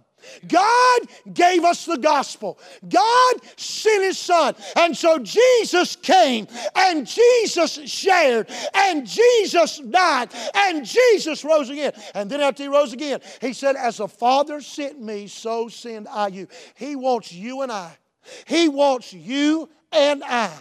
God 0.48 1.02
gave 1.34 1.64
us 1.64 1.86
the 1.86 1.98
gospel. 1.98 2.60
God 2.88 3.34
sent 3.56 4.04
His 4.04 4.18
Son. 4.18 4.56
And 4.76 4.96
so 4.96 5.20
Jesus 5.20 5.96
came 5.96 6.48
and 6.76 7.08
Jesus 7.08 7.80
shared 7.90 8.50
and 8.74 9.06
Jesus 9.06 9.80
died 9.80 10.30
and 10.56 10.86
Jesus 10.86 11.44
rose 11.44 11.70
again. 11.70 11.94
And 12.14 12.30
then 12.30 12.42
after 12.42 12.64
He 12.64 12.70
rose 12.70 12.94
again, 12.94 13.20
He 13.42 13.54
said, 13.54 13.76
As 13.76 13.98
the 13.98 14.08
Father 14.08 14.62
sent 14.62 15.02
me, 15.02 15.28
so 15.28 15.68
send 15.68 16.08
I 16.08 16.28
you. 16.28 16.48
He 16.76 16.96
wants 16.96 17.32
you 17.32 17.62
and 17.62 17.72
I. 17.72 17.98
He 18.46 18.70
wants 18.70 19.14
you 19.14 19.70
and 19.92 20.24
I 20.24 20.52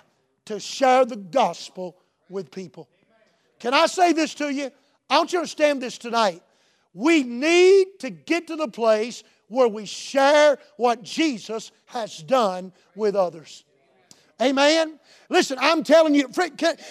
to 0.46 0.58
share 0.58 1.04
the 1.04 1.16
gospel 1.16 1.96
with 2.28 2.50
people. 2.50 2.88
Can 3.58 3.74
I 3.74 3.86
say 3.86 4.12
this 4.12 4.34
to 4.34 4.50
you? 4.50 4.70
I 5.10 5.18
want 5.18 5.32
you 5.32 5.38
to 5.38 5.40
understand 5.40 5.82
this 5.82 5.98
tonight. 5.98 6.42
We 6.94 7.22
need 7.22 8.00
to 8.00 8.10
get 8.10 8.46
to 8.48 8.56
the 8.56 8.68
place 8.68 9.22
where 9.48 9.68
we 9.68 9.84
share 9.86 10.58
what 10.76 11.02
Jesus 11.02 11.72
has 11.86 12.18
done 12.22 12.72
with 12.94 13.16
others. 13.16 13.64
Amen. 14.40 14.98
Listen, 15.30 15.58
I'm 15.60 15.82
telling 15.82 16.14
you, 16.14 16.30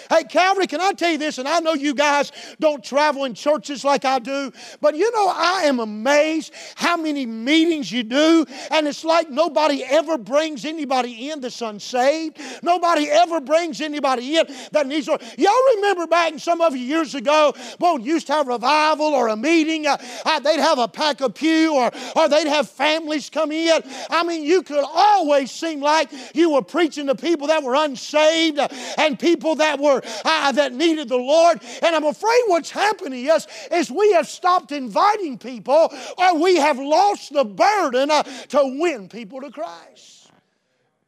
hey, 0.10 0.24
Calvary, 0.30 0.68
can 0.68 0.80
I 0.80 0.92
tell 0.92 1.10
you 1.10 1.18
this? 1.18 1.40
And 1.40 1.48
I 1.48 1.60
know 1.60 1.74
you 1.74 1.96
guys 1.96 2.32
don't 2.60 2.84
travel 2.84 3.26
in 3.26 3.34
churches 3.34 3.84
like 3.84 4.06
I 4.06 4.20
do, 4.20 4.52
but 4.80 4.96
you 4.96 5.12
know, 5.12 5.28
I 5.28 5.64
am 5.64 5.80
amazed 5.80 6.54
how 6.76 6.98
many 6.98 7.26
meetings 7.26 7.92
you 7.92 8.04
do, 8.04 8.46
and 8.70 8.88
it's 8.88 9.04
like 9.04 9.32
nobody 9.32 9.84
ever 9.84 10.20
brings 10.20 10.66
anybody 10.66 11.32
in 11.32 11.40
that's 11.42 11.62
unsaved. 11.62 12.40
Nobody 12.62 13.10
ever 13.10 13.42
brings 13.42 13.82
anybody 13.82 14.38
in 14.38 14.46
that 14.72 14.86
needs. 14.86 15.08
Y'all 15.08 15.76
remember 15.76 16.06
back 16.06 16.38
some 16.38 16.62
of 16.62 16.76
you 16.76 16.84
years 16.84 17.16
ago, 17.16 17.56
well, 17.80 18.00
used 18.00 18.28
to 18.28 18.34
have 18.34 18.48
revival 18.48 19.08
or 19.08 19.30
a 19.30 19.36
meeting, 19.36 19.88
uh, 19.88 19.98
uh, 20.26 20.40
they'd 20.42 20.60
have 20.60 20.78
a 20.78 20.88
pack 20.88 21.22
of 21.22 21.34
pew 21.34 21.74
or, 21.74 21.90
or 22.16 22.30
they'd 22.30 22.48
have 22.48 22.70
families 22.70 23.32
come 23.32 23.52
in. 23.52 23.82
I 24.12 24.24
mean, 24.24 24.44
you 24.44 24.62
could 24.62 24.86
always 24.88 25.50
seem 25.50 25.82
like 25.82 26.12
you 26.36 26.52
were 26.52 26.62
preaching 26.62 27.08
to 27.08 27.16
people 27.16 27.37
that 27.46 27.62
were 27.62 27.76
unsaved 27.76 28.60
and 28.98 29.20
people 29.20 29.54
that 29.56 29.80
were 29.80 30.02
uh, 30.26 30.52
that 30.54 30.74
needed 30.74 31.10
the 31.10 31.18
Lord. 31.18 31.62
And 31.84 31.96
I'm 31.96 32.06
afraid 32.06 32.42
what's 32.48 32.72
happening 32.72 33.26
is, 33.26 33.46
is 33.72 33.92
we 33.92 34.14
have 34.14 34.28
stopped 34.28 34.72
inviting 34.72 35.38
people 35.38 35.94
or 36.18 36.42
we 36.42 36.56
have 36.56 36.80
lost 36.80 37.34
the 37.34 37.46
burden 37.46 38.10
uh, 38.10 38.24
to 38.24 38.78
win 38.80 39.08
people 39.08 39.42
to 39.42 39.52
Christ. 39.52 40.17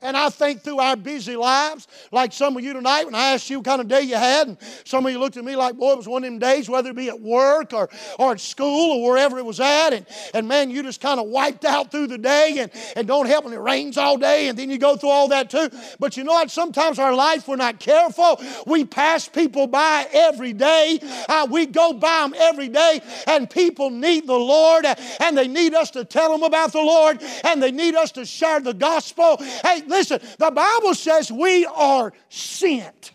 And 0.01 0.15
I 0.15 0.29
think 0.29 0.61
through 0.61 0.79
our 0.79 0.95
busy 0.95 1.35
lives, 1.35 1.85
like 2.13 2.31
some 2.31 2.55
of 2.55 2.63
you 2.63 2.71
tonight, 2.71 3.03
when 3.03 3.15
I 3.15 3.33
asked 3.33 3.49
you 3.49 3.59
what 3.59 3.65
kind 3.65 3.81
of 3.81 3.89
day 3.89 4.01
you 4.03 4.15
had, 4.15 4.47
and 4.47 4.57
some 4.85 5.05
of 5.05 5.11
you 5.11 5.19
looked 5.19 5.35
at 5.35 5.43
me 5.43 5.57
like, 5.57 5.75
boy, 5.75 5.91
it 5.91 5.97
was 5.97 6.07
one 6.07 6.23
of 6.23 6.29
them 6.29 6.39
days, 6.39 6.69
whether 6.69 6.91
it 6.91 6.95
be 6.95 7.09
at 7.09 7.19
work 7.19 7.73
or, 7.73 7.89
or 8.17 8.31
at 8.31 8.39
school 8.39 8.91
or 8.93 9.09
wherever 9.09 9.37
it 9.37 9.43
was 9.43 9.59
at. 9.59 9.91
And, 9.91 10.05
and 10.33 10.47
man, 10.47 10.69
you 10.69 10.83
just 10.83 11.01
kind 11.01 11.19
of 11.19 11.27
wiped 11.27 11.65
out 11.65 11.91
through 11.91 12.07
the 12.07 12.17
day 12.17 12.59
and, 12.59 12.71
and 12.95 13.09
don't 13.09 13.25
help 13.25 13.43
when 13.43 13.53
it 13.53 13.59
rains 13.59 13.97
all 13.97 14.17
day, 14.17 14.47
and 14.47 14.57
then 14.57 14.69
you 14.69 14.77
go 14.77 14.95
through 14.95 15.09
all 15.09 15.27
that 15.27 15.49
too. 15.49 15.69
But 15.99 16.15
you 16.15 16.23
know 16.23 16.31
what? 16.31 16.49
Sometimes 16.49 16.97
our 16.97 17.13
life, 17.13 17.49
we're 17.49 17.57
not 17.57 17.81
careful. 17.81 18.41
We 18.65 18.85
pass 18.85 19.27
people 19.27 19.67
by 19.67 20.07
every 20.13 20.53
day. 20.53 20.99
Uh, 21.27 21.45
we 21.51 21.65
go 21.65 21.91
by 21.91 22.21
them 22.21 22.33
every 22.37 22.69
day, 22.69 23.01
and 23.27 23.49
people 23.49 23.89
need 23.89 24.27
the 24.27 24.33
Lord, 24.33 24.85
and 25.19 25.37
they 25.37 25.49
need 25.49 25.73
us 25.73 25.91
to 25.91 26.05
tell 26.05 26.31
them 26.31 26.43
about 26.43 26.71
the 26.71 26.81
Lord, 26.81 27.21
and 27.43 27.61
they 27.61 27.71
need 27.71 27.95
us 27.95 28.13
to 28.13 28.25
share 28.25 28.61
the 28.61 28.73
gospel. 28.73 29.35
Hey, 29.61 29.83
Listen, 29.89 30.21
the 30.37 30.51
Bible 30.51 30.93
says 30.93 31.31
we 31.31 31.65
are 31.65 32.13
sent. 32.29 33.11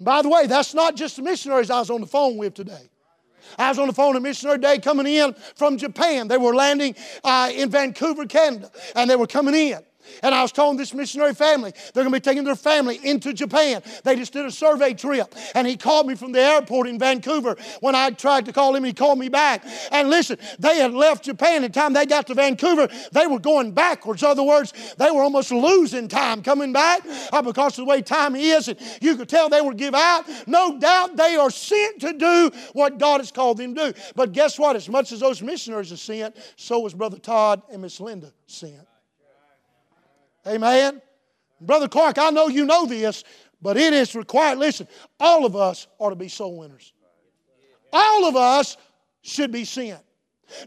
By 0.00 0.22
the 0.22 0.28
way, 0.28 0.46
that's 0.46 0.74
not 0.74 0.96
just 0.96 1.16
the 1.16 1.22
missionaries 1.22 1.70
I 1.70 1.78
was 1.78 1.90
on 1.90 2.00
the 2.00 2.06
phone 2.06 2.36
with 2.36 2.54
today. 2.54 2.90
I 3.58 3.68
was 3.68 3.78
on 3.78 3.86
the 3.86 3.92
phone 3.92 4.16
a 4.16 4.20
missionary 4.20 4.58
day 4.58 4.78
coming 4.78 5.06
in 5.06 5.34
from 5.54 5.76
Japan. 5.76 6.28
They 6.28 6.38
were 6.38 6.54
landing 6.54 6.96
uh, 7.22 7.50
in 7.54 7.70
Vancouver, 7.70 8.26
Canada, 8.26 8.70
and 8.96 9.08
they 9.08 9.16
were 9.16 9.26
coming 9.26 9.54
in. 9.54 9.78
And 10.22 10.34
I 10.34 10.42
was 10.42 10.52
telling 10.52 10.76
this 10.76 10.94
missionary 10.94 11.34
family, 11.34 11.72
they're 11.92 12.02
going 12.04 12.12
to 12.12 12.20
be 12.20 12.22
taking 12.22 12.44
their 12.44 12.56
family 12.56 13.00
into 13.02 13.32
Japan. 13.32 13.82
They 14.02 14.16
just 14.16 14.32
did 14.32 14.44
a 14.44 14.50
survey 14.50 14.94
trip. 14.94 15.34
And 15.54 15.66
he 15.66 15.76
called 15.76 16.06
me 16.06 16.14
from 16.14 16.32
the 16.32 16.40
airport 16.40 16.88
in 16.88 16.98
Vancouver. 16.98 17.56
When 17.80 17.94
I 17.94 18.10
tried 18.10 18.46
to 18.46 18.52
call 18.52 18.74
him, 18.74 18.84
he 18.84 18.92
called 18.92 19.18
me 19.18 19.28
back. 19.28 19.64
And 19.90 20.10
listen, 20.10 20.38
they 20.58 20.78
had 20.78 20.92
left 20.92 21.24
Japan. 21.24 21.62
The 21.62 21.68
time 21.68 21.92
they 21.92 22.06
got 22.06 22.26
to 22.28 22.34
Vancouver, 22.34 22.88
they 23.12 23.26
were 23.26 23.38
going 23.38 23.72
backwards. 23.72 24.22
In 24.22 24.28
other 24.28 24.42
words, 24.42 24.72
they 24.98 25.10
were 25.10 25.22
almost 25.22 25.50
losing 25.50 26.08
time 26.08 26.42
coming 26.42 26.72
back 26.72 27.02
uh, 27.32 27.42
because 27.42 27.78
of 27.78 27.84
the 27.84 27.90
way 27.90 28.02
time 28.02 28.36
is. 28.36 28.68
And 28.68 28.78
you 29.00 29.16
could 29.16 29.28
tell 29.28 29.48
they 29.48 29.60
were 29.60 29.74
give 29.74 29.94
out. 29.94 30.24
No 30.46 30.78
doubt 30.78 31.16
they 31.16 31.36
are 31.36 31.50
sent 31.50 32.00
to 32.00 32.12
do 32.12 32.50
what 32.72 32.98
God 32.98 33.20
has 33.20 33.30
called 33.30 33.58
them 33.58 33.74
to 33.74 33.92
do. 33.92 34.00
But 34.14 34.32
guess 34.32 34.58
what? 34.58 34.76
As 34.76 34.88
much 34.88 35.12
as 35.12 35.20
those 35.20 35.42
missionaries 35.42 35.92
are 35.92 35.96
sent, 35.96 36.36
so 36.56 36.80
was 36.80 36.94
Brother 36.94 37.18
Todd 37.18 37.62
and 37.70 37.82
Miss 37.82 38.00
Linda 38.00 38.32
sent. 38.46 38.86
Amen. 40.46 41.00
Brother 41.60 41.88
Clark, 41.88 42.18
I 42.18 42.30
know 42.30 42.48
you 42.48 42.64
know 42.64 42.86
this, 42.86 43.24
but 43.62 43.76
it 43.76 43.92
is 43.92 44.14
required. 44.14 44.58
Listen, 44.58 44.86
all 45.18 45.46
of 45.46 45.56
us 45.56 45.86
are 45.98 46.10
to 46.10 46.16
be 46.16 46.28
soul 46.28 46.58
winners. 46.58 46.92
All 47.92 48.26
of 48.26 48.36
us 48.36 48.76
should 49.22 49.52
be 49.52 49.64
sent. 49.64 50.00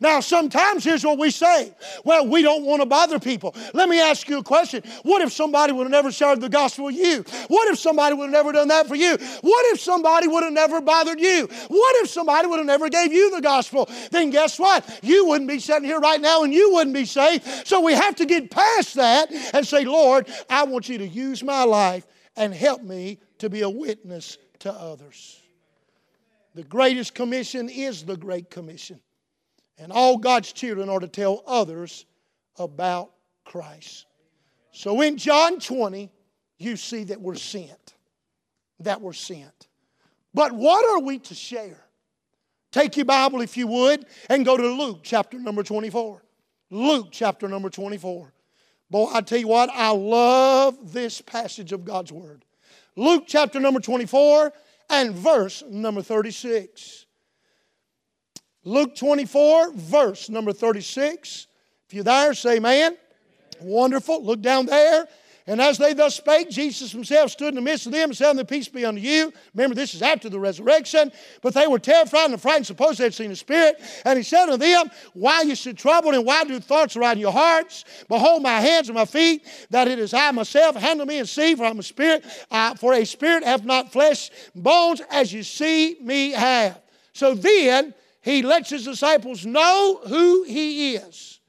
Now, 0.01 0.19
sometimes 0.19 0.83
here's 0.83 1.03
what 1.03 1.17
we 1.17 1.31
say 1.31 1.73
well, 2.03 2.27
we 2.27 2.41
don't 2.41 2.65
want 2.65 2.81
to 2.81 2.85
bother 2.85 3.19
people. 3.19 3.55
Let 3.73 3.89
me 3.89 3.99
ask 3.99 4.27
you 4.27 4.39
a 4.39 4.43
question. 4.43 4.83
What 5.03 5.21
if 5.21 5.31
somebody 5.31 5.73
would 5.73 5.83
have 5.83 5.91
never 5.91 6.11
shared 6.11 6.41
the 6.41 6.49
gospel 6.49 6.85
with 6.85 6.95
you? 6.95 7.23
What 7.47 7.67
if 7.69 7.79
somebody 7.79 8.15
would 8.15 8.25
have 8.25 8.31
never 8.31 8.51
done 8.51 8.67
that 8.69 8.87
for 8.87 8.95
you? 8.95 9.17
What 9.41 9.65
if 9.73 9.79
somebody 9.79 10.27
would 10.27 10.43
have 10.43 10.53
never 10.53 10.81
bothered 10.81 11.19
you? 11.19 11.47
What 11.67 11.95
if 12.03 12.09
somebody 12.09 12.47
would 12.47 12.57
have 12.57 12.65
never 12.65 12.89
gave 12.89 13.11
you 13.11 13.31
the 13.31 13.41
gospel? 13.41 13.89
Then 14.11 14.29
guess 14.29 14.59
what? 14.59 14.99
You 15.01 15.27
wouldn't 15.27 15.49
be 15.49 15.59
sitting 15.59 15.85
here 15.85 15.99
right 15.99 16.21
now 16.21 16.43
and 16.43 16.53
you 16.53 16.73
wouldn't 16.73 16.95
be 16.95 17.05
saved. 17.05 17.45
So 17.67 17.81
we 17.81 17.93
have 17.93 18.15
to 18.15 18.25
get 18.25 18.51
past 18.51 18.95
that 18.95 19.31
and 19.53 19.65
say, 19.65 19.85
Lord, 19.85 20.27
I 20.49 20.63
want 20.65 20.89
you 20.89 20.97
to 20.99 21.07
use 21.07 21.43
my 21.43 21.63
life 21.63 22.05
and 22.35 22.53
help 22.53 22.83
me 22.83 23.19
to 23.39 23.49
be 23.49 23.61
a 23.61 23.69
witness 23.69 24.37
to 24.59 24.71
others. 24.71 25.41
The 26.55 26.63
greatest 26.63 27.13
commission 27.13 27.69
is 27.69 28.03
the 28.03 28.17
Great 28.17 28.49
Commission. 28.49 28.99
And 29.77 29.91
all 29.91 30.17
God's 30.17 30.51
children 30.53 30.89
are 30.89 30.99
to 30.99 31.07
tell 31.07 31.43
others 31.45 32.05
about 32.57 33.11
Christ. 33.45 34.05
So 34.71 35.01
in 35.01 35.17
John 35.17 35.59
20, 35.59 36.11
you 36.57 36.75
see 36.75 37.05
that 37.05 37.21
we're 37.21 37.35
sent. 37.35 37.95
That 38.81 39.01
we're 39.01 39.13
sent. 39.13 39.67
But 40.33 40.51
what 40.53 40.85
are 40.85 41.03
we 41.03 41.19
to 41.19 41.33
share? 41.33 41.83
Take 42.71 42.95
your 42.95 43.05
Bible, 43.05 43.41
if 43.41 43.57
you 43.57 43.65
would, 43.67 44.05
and 44.29 44.45
go 44.45 44.57
to 44.57 44.67
Luke 44.67 44.99
chapter 45.01 45.39
number 45.39 45.63
24. 45.63 46.21
Luke 46.69 47.07
chapter 47.11 47.47
number 47.47 47.69
24. 47.69 48.33
Boy, 48.89 49.09
I 49.11 49.21
tell 49.21 49.39
you 49.39 49.47
what, 49.47 49.69
I 49.73 49.89
love 49.91 50.93
this 50.93 51.21
passage 51.21 51.71
of 51.71 51.85
God's 51.85 52.11
Word. 52.11 52.45
Luke 52.95 53.23
chapter 53.25 53.59
number 53.59 53.79
24 53.79 54.53
and 54.89 55.13
verse 55.13 55.63
number 55.69 56.01
36. 56.01 57.06
Luke 58.67 58.97
24, 58.97 59.71
verse 59.75 60.27
number 60.27 60.51
36. 60.51 61.47
If 61.87 61.93
you're 61.93 62.03
there, 62.03 62.33
say 62.33 62.57
amen. 62.57 62.97
Wonderful. 63.61 64.21
Look 64.21 64.41
down 64.41 64.65
there. 64.65 65.07
And 65.49 65.61
as 65.61 65.77
they 65.77 65.93
thus 65.93 66.15
spake, 66.15 66.49
Jesus 66.49 66.91
himself 66.91 67.31
stood 67.31 67.47
in 67.47 67.55
the 67.55 67.61
midst 67.61 67.85
of 67.85 67.93
them 67.93 68.09
and 68.09 68.17
said, 68.17 68.35
The 68.35 68.43
peace 68.43 68.67
be 68.67 68.83
unto 68.83 68.99
you. 68.99 69.31
Remember, 69.55 69.73
this 69.73 69.95
is 69.95 70.01
after 70.01 70.27
the 70.27 70.37
resurrection. 70.37 71.13
But 71.41 71.53
they 71.53 71.65
were 71.65 71.79
terrified 71.79 72.29
and 72.29 72.41
frightened, 72.41 72.67
supposed 72.67 72.99
they 72.99 73.05
had 73.05 73.13
seen 73.13 73.31
a 73.31 73.37
spirit. 73.37 73.79
And 74.03 74.17
he 74.17 74.23
said 74.23 74.49
unto 74.49 74.57
them, 74.57 74.91
Why 75.13 75.43
you 75.43 75.55
should 75.55 75.77
trouble 75.77 76.13
and 76.13 76.25
why 76.25 76.43
do 76.43 76.59
thoughts 76.59 76.97
in 76.97 77.17
your 77.19 77.31
hearts? 77.31 77.85
Behold 78.09 78.43
my 78.43 78.59
hands 78.59 78.89
and 78.89 78.97
my 78.97 79.05
feet, 79.05 79.45
that 79.69 79.87
it 79.87 79.97
is 79.97 80.13
I 80.13 80.31
myself. 80.31 80.75
Handle 80.75 81.05
me 81.05 81.19
and 81.19 81.29
see, 81.29 81.55
for 81.55 81.63
I'm 81.63 81.79
a 81.79 81.83
spirit. 81.83 82.25
I, 82.51 82.75
for 82.75 82.91
a 82.91 83.05
spirit 83.05 83.45
hath 83.45 83.63
not 83.63 83.93
flesh 83.93 84.29
and 84.53 84.61
bones, 84.61 85.01
as 85.09 85.31
you 85.31 85.43
see 85.43 85.95
me 86.01 86.31
have. 86.31 86.81
So 87.13 87.33
then 87.33 87.93
he 88.27 88.41
lets 88.41 88.69
his 88.69 88.83
disciples 88.83 89.45
know 89.45 90.01
who 90.05 90.43
he 90.43 90.95
is. 90.95 91.39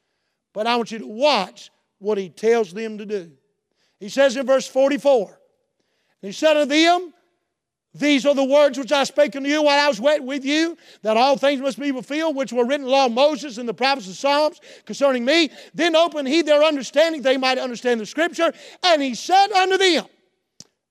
But 0.53 0.69
I 0.69 0.77
want 0.77 0.93
you 0.93 1.01
to 1.01 1.09
watch 1.09 1.73
what 1.99 2.19
he 2.19 2.29
tells 2.29 2.73
them 2.73 2.99
to 2.99 3.05
do. 3.05 3.33
He 3.99 4.09
says 4.09 4.37
in 4.37 4.47
verse 4.47 4.69
44, 4.69 5.41
He 6.23 6.31
said 6.31 6.57
unto 6.57 6.73
them, 6.73 7.13
These 7.95 8.25
are 8.27 8.35
the 8.35 8.45
words 8.45 8.79
which 8.79 8.93
I 8.93 9.03
spake 9.03 9.35
unto 9.35 9.49
you 9.49 9.65
while 9.65 9.85
I 9.85 9.89
was 9.89 10.01
wet 10.01 10.23
with 10.23 10.45
you, 10.45 10.79
that 11.03 11.17
all 11.17 11.37
things 11.37 11.61
must 11.61 11.81
be 11.81 11.91
fulfilled, 11.91 12.37
which 12.37 12.53
were 12.53 12.65
written 12.65 12.87
in 12.87 12.93
law 12.93 13.07
of 13.07 13.13
Moses 13.13 13.59
and 13.59 13.69
the 13.69 13.75
prophets 13.75 14.07
and 14.07 14.15
Psalms 14.15 14.61
concerning 14.85 15.25
me. 15.25 15.51
Then 15.75 15.97
opened 15.97 16.29
he 16.29 16.43
their 16.43 16.63
understanding, 16.63 17.23
they 17.23 17.39
might 17.39 17.59
understand 17.59 18.01
the 18.01 18.07
scripture. 18.07 18.53
And 18.85 19.03
he 19.03 19.17
said 19.17 19.51
unto 19.51 19.79
them, 19.79 20.07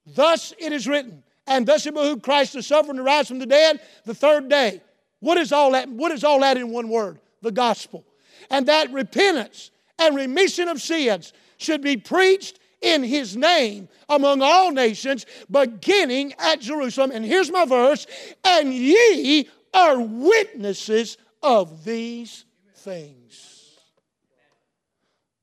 Thus 0.05 0.53
it 0.59 0.73
is 0.73 0.85
written, 0.85 1.23
and 1.47 1.65
thus 1.65 1.85
it 1.85 1.93
behooved 1.93 2.23
Christ 2.23 2.51
to 2.53 2.61
suffer 2.61 2.89
and 2.89 2.97
to 2.97 3.03
rise 3.03 3.29
from 3.29 3.39
the 3.39 3.45
dead 3.45 3.79
the 4.03 4.13
third 4.13 4.49
day 4.49 4.81
what 5.19 5.37
is 5.37 5.51
all 5.51 5.71
that? 5.71 5.89
What 5.89 6.11
is 6.11 6.23
all 6.23 6.41
that 6.41 6.57
in 6.57 6.69
one 6.69 6.89
word? 6.89 7.19
The 7.41 7.51
gospel. 7.51 8.05
And 8.49 8.67
that 8.67 8.91
repentance 8.91 9.71
and 9.99 10.15
remission 10.15 10.67
of 10.67 10.81
sins 10.81 11.33
should 11.57 11.81
be 11.81 11.97
preached 11.97 12.59
in 12.81 13.03
his 13.03 13.35
name 13.35 13.89
among 14.09 14.41
all 14.41 14.71
nations, 14.71 15.25
beginning 15.49 16.33
at 16.37 16.61
Jerusalem. 16.61 17.11
And 17.13 17.25
here's 17.25 17.51
my 17.51 17.65
verse 17.65 18.05
and 18.43 18.73
ye 18.73 19.49
are 19.73 19.99
witnesses 19.99 21.17
of 21.41 21.83
these 21.83 22.45
things. 22.75 23.77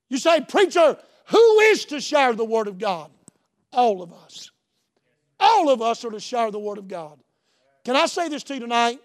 You 0.09 0.19
say, 0.19 0.41
Preacher, 0.43 0.97
who 1.27 1.61
is 1.61 1.87
to 1.87 2.01
share 2.01 2.35
the 2.35 2.45
Word 2.45 2.69
of 2.69 2.79
God? 2.79 3.11
All 3.73 4.03
of 4.03 4.13
us. 4.13 4.51
All 5.41 5.71
of 5.71 5.83
us 5.83 6.05
are 6.05 6.11
to 6.11 6.21
share 6.21 6.51
the 6.51 6.59
Word 6.59 6.79
of 6.79 6.89
God. 6.89 7.19
Can 7.85 7.97
I 7.97 8.07
say 8.07 8.29
this 8.29 8.45
to 8.45 8.55
you 8.55 8.61
tonight? 8.61 9.01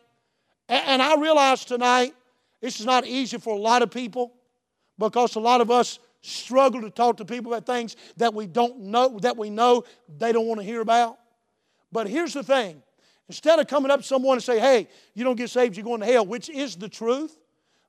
And 0.70 1.02
I 1.02 1.20
realize 1.20 1.66
tonight 1.66 2.14
this 2.62 2.80
is 2.80 2.86
not 2.86 3.06
easy 3.06 3.38
for 3.40 3.56
a 3.56 3.60
lot 3.60 3.82
of 3.82 3.90
people 3.90 4.34
because 5.00 5.36
a 5.36 5.40
lot 5.40 5.62
of 5.62 5.72
us 5.72 6.00
struggle 6.22 6.82
to 6.82 6.92
talk 6.92 7.18
to 7.18 7.26
people 7.26 7.54
about 7.54 7.66
things 7.66 7.96
that 8.18 8.34
we 8.34 8.46
don't 8.46 8.80
know, 8.80 9.18
that 9.20 9.36
we 9.36 9.50
know 9.50 9.84
they 10.18 10.32
don't 10.32 10.46
want 10.46 10.60
to 10.60 10.66
hear 10.66 10.82
about. 10.82 11.18
But 11.92 12.08
here's 12.08 12.34
the 12.34 12.44
thing 12.44 12.84
instead 13.28 13.60
of 13.60 13.68
coming 13.68 13.90
up 13.90 14.02
to 14.02 14.06
someone 14.06 14.38
and 14.38 14.44
say, 14.44 14.60
hey, 14.60 14.88
you 15.16 15.24
don't 15.24 15.36
get 15.36 15.50
saved, 15.50 15.76
you're 15.76 15.84
going 15.84 16.02
to 16.02 16.06
hell, 16.06 16.26
which 16.26 16.50
is 16.50 16.76
the 16.76 16.90
truth, 16.90 17.38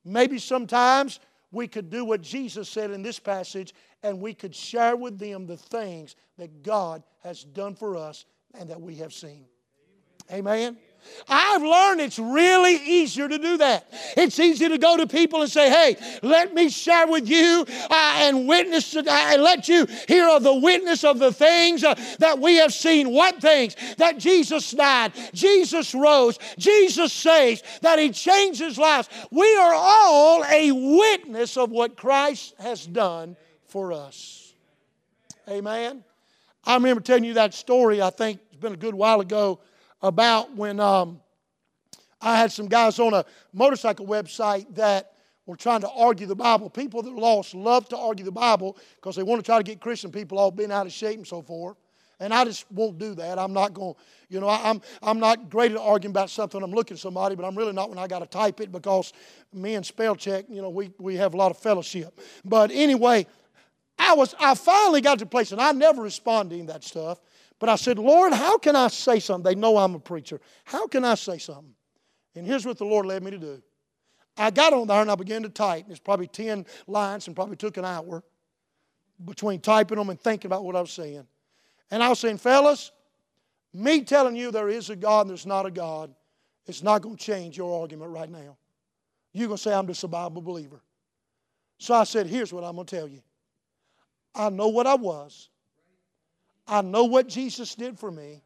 maybe 0.05 0.39
sometimes 0.39 1.21
we 1.51 1.67
could 1.67 1.91
do 1.91 2.05
what 2.05 2.23
Jesus 2.23 2.69
said 2.69 2.91
in 2.91 3.03
this 3.03 3.19
passage 3.19 3.75
and 4.03 4.21
we 4.21 4.33
could 4.33 4.55
share 4.55 4.97
with 4.97 5.19
them 5.19 5.47
the 5.47 5.57
things 5.57 6.17
that 6.39 6.63
God 6.63 7.03
has 7.23 7.45
done 7.45 7.75
for 7.75 7.97
us 7.97 8.25
and 8.59 8.69
that 8.71 8.81
we 8.81 8.97
have 8.97 9.13
seen. 9.13 9.45
Amen. 10.33 10.79
I've 11.28 11.62
learned 11.62 12.00
it's 12.00 12.19
really 12.19 12.75
easier 12.75 13.28
to 13.28 13.38
do 13.38 13.57
that. 13.59 13.87
It's 14.16 14.38
easy 14.38 14.69
to 14.69 14.78
go 14.78 14.97
to 14.97 15.07
people 15.07 15.42
and 15.42 15.50
say, 15.50 15.71
hey, 15.71 16.19
let 16.23 16.54
me 16.54 16.69
share 16.69 17.07
with 17.07 17.28
you 17.28 17.64
uh, 17.90 18.14
and 18.19 18.49
witness, 18.49 18.97
uh, 18.97 19.02
and 19.07 19.42
let 19.42 19.69
you 19.69 19.87
hear 20.09 20.28
of 20.28 20.42
the 20.42 20.54
witness 20.54 21.04
of 21.04 21.19
the 21.19 21.33
things 21.33 21.85
uh, 21.85 21.95
that 22.19 22.38
we 22.38 22.57
have 22.57 22.73
seen. 22.73 23.11
What 23.11 23.40
things? 23.40 23.76
That 23.99 24.19
Jesus 24.19 24.71
died, 24.71 25.12
Jesus 25.33 25.95
rose, 25.95 26.38
Jesus 26.59 27.12
saves, 27.12 27.62
that 27.83 27.99
He 27.99 28.11
changes 28.11 28.78
lives. 28.78 29.09
We 29.30 29.57
are 29.57 29.75
all 29.75 30.45
a 30.45 30.73
witness 30.73 31.57
of 31.57 31.71
what 31.71 31.97
Christ 31.97 32.54
has 32.59 32.87
done 32.87 33.37
for 33.66 33.92
us. 33.92 34.52
Amen. 35.49 36.04
I 36.64 36.75
remember 36.75 37.00
telling 37.00 37.25
you 37.25 37.35
that 37.35 37.54
story, 37.54 38.02
I 38.02 38.11
think 38.11 38.40
it's 38.50 38.61
been 38.61 38.75
a 38.75 38.76
good 38.76 38.95
while 38.95 39.21
ago 39.21 39.61
about 40.02 40.54
when 40.57 40.80
um, 40.80 41.21
I 42.21 42.38
had 42.38 42.52
some 42.52 42.69
guys 42.69 42.99
on 42.99 43.14
a 43.14 43.25
motorcycle 43.52 44.07
website 44.07 44.75
that 44.75 45.12
were 45.47 45.57
trying 45.57 45.80
to 45.80 45.90
argue 45.90 46.26
the 46.26 46.37
Bible. 46.37 46.71
People 46.71 47.02
that 47.02 47.11
are 47.11 47.16
lost 47.16 47.54
love 47.54 47.88
to 47.88 47.99
argue 47.99 48.25
the 48.25 48.33
Bible 48.33 48.76
because 48.97 49.16
they 49.16 49.23
want 49.23 49.40
to 49.40 49.42
try 49.45 49.59
to 49.59 49.64
get 49.64 49.80
Christian 49.80 50.11
people 50.12 50.38
all 50.38 50.50
bent 50.50 50.73
out 50.73 50.87
of 50.87 50.92
shape 50.92 51.16
and 51.16 51.26
so 51.26 51.42
forth. 51.42 51.76
And 52.21 52.35
I 52.35 52.45
just 52.45 52.71
won't 52.71 52.99
do 52.99 53.14
that. 53.14 53.38
I'm 53.38 53.54
not 53.54 53.73
going, 53.73 53.95
you 54.28 54.40
know, 54.40 54.49
I'm, 54.49 54.83
I'm 55.02 55.19
not 55.19 55.49
great 55.49 55.73
at 55.73 55.78
arguing 55.78 56.12
about 56.12 56.28
something. 56.28 56.62
I'm 56.62 56.71
looking 56.71 56.95
at 56.95 57.00
somebody, 57.00 57.35
but 57.35 57.47
I'm 57.47 57.57
really 57.57 57.73
not 57.73 57.88
when 57.88 57.99
I 57.99 58.07
got 58.07 58.19
to 58.19 58.26
type 58.26 58.61
it 58.61 58.71
because 58.71 59.14
me 59.54 59.75
and 59.75 59.85
spell 59.85 60.14
check, 60.14 60.45
you 60.50 60.61
know, 60.61 60.69
we, 60.69 60.90
we 60.99 61.16
have 61.16 61.33
a 61.33 61.37
lot 61.38 61.50
of 61.50 61.57
fellowship. 61.57 62.21
But 62.45 62.71
anyway, 62.73 63.26
I 64.00 64.14
was 64.14 64.35
I 64.40 64.54
finally 64.54 65.02
got 65.02 65.19
to 65.19 65.25
a 65.25 65.28
place, 65.28 65.52
and 65.52 65.61
I 65.61 65.73
never 65.73 66.02
respond 66.02 66.50
to 66.50 66.57
any 66.57 66.62
of 66.62 66.69
that 66.69 66.85
stuff. 66.85 67.21
But 67.61 67.69
I 67.69 67.76
said, 67.76 67.99
Lord, 67.99 68.33
how 68.33 68.59
can 68.59 68.75
I 68.75 68.88
say 68.88 69.21
something? 69.21 69.49
They 69.49 69.55
know 69.55 69.76
I'm 69.76 69.95
a 69.95 70.00
preacher. 70.00 70.40
How 70.64 70.88
can 70.88 71.05
I 71.05 71.14
say 71.14 71.38
something? 71.38 71.75
And 72.35 72.47
here's 72.47 72.67
what 72.67 72.79
the 72.79 72.87
Lord 72.87 73.07
led 73.07 73.23
me 73.23 73.31
to 73.31 73.38
do. 73.38 73.62
I 74.37 74.50
got 74.50 74.73
on 74.73 74.87
there 74.87 75.02
and 75.02 75.11
I 75.11 75.14
began 75.14 75.43
to 75.43 75.50
type. 75.50 75.85
It's 75.90 76.00
probably 76.00 76.26
10 76.26 76.64
lines 76.87 77.26
and 77.26 77.37
probably 77.37 77.57
took 77.57 77.76
an 77.76 77.85
hour 77.85 78.25
between 79.23 79.61
typing 79.61 79.99
them 79.99 80.09
and 80.09 80.19
thinking 80.19 80.49
about 80.49 80.64
what 80.64 80.75
I 80.75 80.81
was 80.81 80.90
saying. 80.90 81.26
And 81.90 82.02
I 82.02 82.09
was 82.09 82.19
saying, 82.19 82.38
fellas, 82.38 82.93
me 83.75 84.02
telling 84.02 84.37
you 84.37 84.50
there 84.50 84.71
is 84.71 84.88
a 84.88 84.97
God 84.97 85.23
and 85.23 85.31
there's 85.31 85.45
not 85.45 85.67
a 85.67 85.71
God, 85.71 86.14
it's 86.67 86.83
not 86.83 87.02
going 87.02 87.17
to 87.17 87.23
change 87.23 87.59
your 87.59 87.79
argument 87.79 88.11
right 88.11 88.31
now. 88.31 88.57
You're 89.35 89.49
going 89.49 89.59
to 89.59 89.62
say, 89.62 89.75
I'm 89.75 89.87
just 89.87 90.02
a 90.02 90.09
Bible 90.09 90.40
believer. 90.40 90.81
So 91.79 91.95
I 91.95 92.05
said, 92.05 92.26
here's 92.26 92.52
what 92.52 92.64
I'm 92.64 92.75
going 92.75 92.87
to 92.87 92.97
tell 92.97 93.09
you. 93.09 93.21
I 94.35 94.49
know 94.49 94.69
what 94.69 94.87
I 94.87 94.95
was. 94.95 95.50
I 96.71 96.83
know 96.83 97.05
what 97.05 97.27
Jesus 97.27 97.75
did 97.75 97.99
for 97.99 98.11
me. 98.11 98.43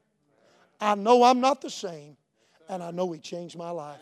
I 0.81 0.95
know 0.95 1.23
I'm 1.23 1.41
not 1.41 1.61
the 1.61 1.71
same. 1.71 2.17
And 2.69 2.83
I 2.83 2.91
know 2.91 3.13
He 3.13 3.21
changed 3.21 3.57
my 3.57 3.71
life. 3.71 4.01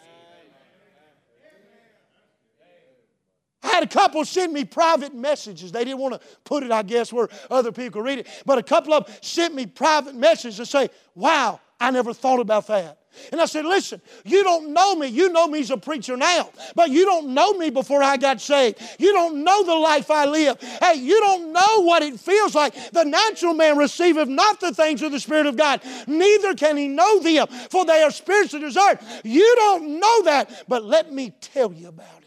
I 3.65 3.69
had 3.69 3.83
a 3.83 3.89
couple 3.89 4.25
send 4.25 4.53
me 4.53 4.65
private 4.65 5.15
messages. 5.15 5.73
They 5.73 5.85
didn't 5.85 5.99
want 5.99 6.15
to 6.15 6.21
put 6.45 6.63
it, 6.63 6.71
I 6.71 6.83
guess, 6.83 7.13
where 7.13 7.29
other 7.51 7.71
people 7.73 8.01
could 8.01 8.07
read 8.07 8.19
it. 8.21 8.29
But 8.45 8.59
a 8.59 8.63
couple 8.63 8.93
of 8.93 9.07
them 9.07 9.17
sent 9.21 9.55
me 9.55 9.67
private 9.67 10.15
messages 10.15 10.57
to 10.57 10.67
say, 10.67 10.91
Wow, 11.15 11.61
I 11.81 11.91
never 11.91 12.15
thought 12.15 12.41
about 12.41 12.69
that. 12.69 12.99
And 13.31 13.41
I 13.41 13.45
said, 13.47 13.65
Listen, 13.65 14.01
you 14.25 14.43
don't 14.43 14.73
know 14.73 14.95
me. 14.95 15.09
You 15.09 15.31
know 15.31 15.47
me 15.47 15.61
as 15.61 15.71
a 15.71 15.77
preacher 15.77 16.17
now, 16.17 16.51
but 16.75 16.91
you 16.91 17.05
don't 17.05 17.35
know 17.35 17.53
me 17.55 17.71
before 17.71 18.03
I 18.03 18.17
got 18.17 18.41
saved. 18.41 18.81
You 18.99 19.13
don't 19.13 19.45
know 19.45 19.65
the 19.65 19.75
life 19.75 20.11
I 20.11 20.25
live. 20.27 20.61
Hey, 20.81 20.95
you 20.95 21.21
don't 21.21 21.53
know 21.53 21.83
what 21.83 22.03
it 22.03 22.19
feels 22.19 22.55
like. 22.55 22.75
The 22.93 23.05
natural 23.05 23.55
man 23.55 23.77
receiveth 23.77 24.29
not 24.29 24.61
the 24.61 24.73
things 24.73 25.03
of 25.03 25.13
the 25.13 25.21
Spirit 25.21 25.47
of 25.47 25.57
God, 25.57 25.83
neither 26.07 26.55
can 26.55 26.77
he 26.77 26.89
know 26.89 27.21
them, 27.21 27.47
for 27.71 27.85
they 27.85 28.03
are 28.03 28.11
spiritually 28.11 28.67
discerned. 28.67 28.99
You 29.25 29.55
don't 29.57 30.01
know 30.01 30.23
that, 30.25 30.65
but 30.69 30.85
let 30.85 31.13
me 31.13 31.33
tell 31.41 31.73
you 31.73 31.89
about 31.89 32.07
it. 32.07 32.23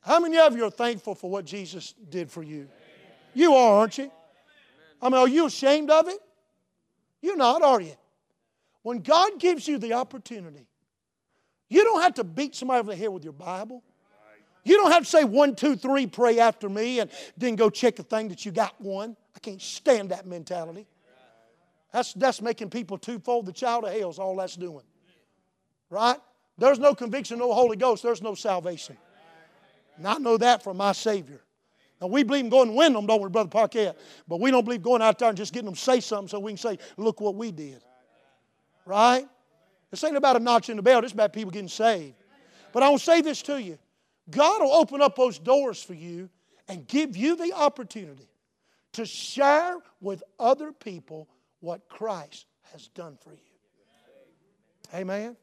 How 0.00 0.18
many 0.18 0.38
of 0.38 0.56
you 0.56 0.64
are 0.64 0.70
thankful 0.70 1.14
for 1.14 1.30
what 1.30 1.44
Jesus 1.44 1.94
did 2.08 2.30
for 2.30 2.42
you? 2.42 2.68
You 3.34 3.54
are, 3.54 3.80
aren't 3.80 3.98
you? 3.98 4.10
I 5.02 5.08
mean, 5.08 5.18
are 5.18 5.28
you 5.28 5.46
ashamed 5.46 5.90
of 5.90 6.08
it? 6.08 6.18
You're 7.22 7.36
not, 7.36 7.62
are 7.62 7.80
you? 7.80 7.94
When 8.82 9.00
God 9.00 9.38
gives 9.38 9.68
you 9.68 9.78
the 9.78 9.94
opportunity, 9.94 10.66
you 11.68 11.84
don't 11.84 12.02
have 12.02 12.14
to 12.14 12.24
beat 12.24 12.54
somebody 12.54 12.80
over 12.80 12.90
the 12.90 12.96
head 12.96 13.08
with 13.08 13.24
your 13.24 13.32
Bible. 13.32 13.82
You 14.64 14.76
don't 14.76 14.90
have 14.90 15.04
to 15.04 15.08
say 15.08 15.24
one, 15.24 15.54
two, 15.54 15.76
three, 15.76 16.06
pray 16.06 16.38
after 16.38 16.68
me, 16.68 17.00
and 17.00 17.10
then 17.36 17.56
go 17.56 17.70
check 17.70 17.96
the 17.96 18.02
thing 18.02 18.28
that 18.28 18.44
you 18.44 18.52
got 18.52 18.78
one. 18.80 19.16
I 19.34 19.38
can't 19.38 19.60
stand 19.60 20.10
that 20.10 20.26
mentality. 20.26 20.86
That's, 21.92 22.12
that's 22.12 22.42
making 22.42 22.70
people 22.70 22.98
twofold 22.98 23.46
the 23.46 23.52
child 23.52 23.84
of 23.84 23.92
hell, 23.92 24.10
is 24.10 24.18
all 24.18 24.36
that's 24.36 24.56
doing. 24.56 24.84
Right? 25.88 26.18
There's 26.58 26.78
no 26.78 26.94
conviction, 26.94 27.38
no 27.38 27.52
Holy 27.52 27.76
Ghost, 27.76 28.02
there's 28.02 28.22
no 28.22 28.34
salvation. 28.34 28.96
And 29.96 30.06
I 30.06 30.18
know 30.18 30.36
that 30.36 30.62
from 30.62 30.76
my 30.76 30.92
Savior. 30.92 31.40
Now, 32.00 32.06
we 32.06 32.22
believe 32.22 32.44
in 32.44 32.50
going 32.50 32.68
and 32.68 32.76
win 32.76 32.92
them, 32.92 33.06
don't 33.06 33.22
we, 33.22 33.28
Brother 33.28 33.50
Parkett? 33.50 33.96
But 34.26 34.40
we 34.40 34.50
don't 34.50 34.64
believe 34.64 34.82
going 34.82 35.02
out 35.02 35.18
there 35.18 35.28
and 35.28 35.36
just 35.36 35.52
getting 35.52 35.66
them 35.66 35.74
to 35.74 35.80
say 35.80 36.00
something 36.00 36.28
so 36.28 36.38
we 36.38 36.52
can 36.52 36.58
say, 36.58 36.78
look 36.96 37.20
what 37.20 37.34
we 37.34 37.50
did. 37.50 37.82
Right? 38.86 39.26
This 39.90 40.04
ain't 40.04 40.16
about 40.16 40.36
a 40.36 40.40
notch 40.40 40.68
in 40.68 40.76
the 40.76 40.82
belt, 40.82 41.04
it's 41.04 41.12
about 41.12 41.32
people 41.32 41.50
getting 41.50 41.68
saved. 41.68 42.14
But 42.72 42.82
I 42.82 42.88
will 42.88 42.98
say 42.98 43.20
this 43.20 43.42
to 43.42 43.60
you 43.60 43.78
God 44.30 44.62
will 44.62 44.72
open 44.72 45.00
up 45.00 45.16
those 45.16 45.38
doors 45.38 45.82
for 45.82 45.94
you 45.94 46.28
and 46.68 46.86
give 46.86 47.16
you 47.16 47.36
the 47.36 47.52
opportunity 47.52 48.28
to 48.92 49.04
share 49.04 49.78
with 50.00 50.22
other 50.38 50.72
people 50.72 51.28
what 51.60 51.88
Christ 51.88 52.46
has 52.72 52.88
done 52.88 53.18
for 53.22 53.32
you. 53.32 53.38
Amen. 54.94 55.36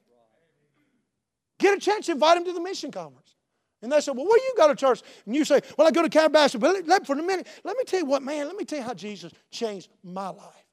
Get 1.59 1.77
a 1.77 1.79
chance 1.79 2.05
to 2.07 2.13
invite 2.13 2.37
them 2.37 2.45
to 2.45 2.53
the 2.53 2.61
mission 2.61 2.91
conference. 2.91 3.35
And 3.81 3.91
they 3.91 3.99
say, 4.01 4.11
Well, 4.11 4.25
where 4.25 4.37
you 4.37 4.53
go 4.57 4.67
to 4.67 4.75
church? 4.75 5.01
And 5.25 5.35
you 5.35 5.45
say, 5.45 5.61
Well, 5.77 5.87
I 5.87 5.91
go 5.91 6.01
to 6.01 6.09
Calabasas. 6.09 6.59
But 6.59 6.73
let, 6.73 6.87
let, 6.87 7.07
for 7.07 7.13
a 7.13 7.23
minute, 7.23 7.47
let 7.63 7.77
me 7.77 7.83
tell 7.83 7.99
you 7.99 8.05
what, 8.05 8.23
man, 8.23 8.47
let 8.47 8.55
me 8.55 8.65
tell 8.65 8.79
you 8.79 8.85
how 8.85 8.93
Jesus 8.93 9.31
changed 9.51 9.89
my 10.03 10.29
life. 10.29 10.66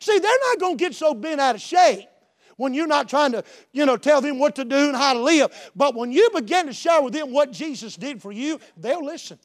See, 0.00 0.18
they're 0.18 0.38
not 0.48 0.58
going 0.58 0.78
to 0.78 0.84
get 0.84 0.94
so 0.94 1.14
bent 1.14 1.40
out 1.40 1.54
of 1.54 1.60
shape 1.60 2.08
when 2.56 2.74
you're 2.74 2.86
not 2.86 3.08
trying 3.08 3.32
to, 3.32 3.44
you 3.72 3.86
know, 3.86 3.96
tell 3.96 4.20
them 4.20 4.38
what 4.38 4.56
to 4.56 4.64
do 4.64 4.76
and 4.76 4.96
how 4.96 5.14
to 5.14 5.20
live. 5.20 5.70
But 5.74 5.94
when 5.94 6.12
you 6.12 6.30
begin 6.34 6.66
to 6.66 6.72
share 6.72 7.02
with 7.02 7.12
them 7.12 7.32
what 7.32 7.52
Jesus 7.52 7.96
did 7.96 8.22
for 8.22 8.32
you, 8.32 8.60
they'll 8.76 9.04
listen. 9.04 9.38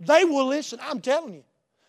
They 0.00 0.24
will 0.24 0.46
listen. 0.46 0.78
I'm 0.82 1.00
telling 1.00 1.34
you. 1.34 1.44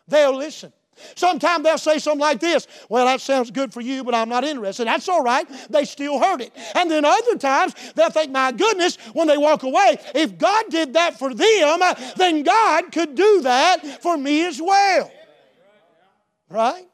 They'll 0.08 0.36
listen. 0.36 0.74
Sometimes 1.16 1.64
they'll 1.64 1.78
say 1.78 1.98
something 2.00 2.20
like 2.20 2.40
this 2.40 2.68
Well, 2.90 3.06
that 3.06 3.22
sounds 3.22 3.52
good 3.52 3.72
for 3.72 3.80
you, 3.80 4.04
but 4.04 4.14
I'm 4.14 4.28
not 4.28 4.44
interested. 4.44 4.88
That's 4.88 5.08
all 5.08 5.24
right. 5.24 5.48
They 5.70 5.86
still 5.86 6.20
heard 6.20 6.42
it. 6.42 6.52
And 6.76 6.92
then 6.92 7.06
other 7.06 7.38
times 7.38 7.74
they'll 7.96 8.10
think, 8.10 8.32
My 8.32 8.52
goodness, 8.52 8.98
when 9.14 9.28
they 9.28 9.38
walk 9.38 9.64
away, 9.64 9.98
if 10.14 10.38
God 10.38 10.66
did 10.70 10.94
that 10.94 11.18
for 11.18 11.34
them, 11.34 11.80
then 12.18 12.44
God 12.44 12.92
could 12.92 13.16
do 13.16 13.42
that 13.42 14.02
for 14.02 14.18
me 14.18 14.46
as 14.46 14.62
well. 14.62 15.12
Right? 16.50 16.89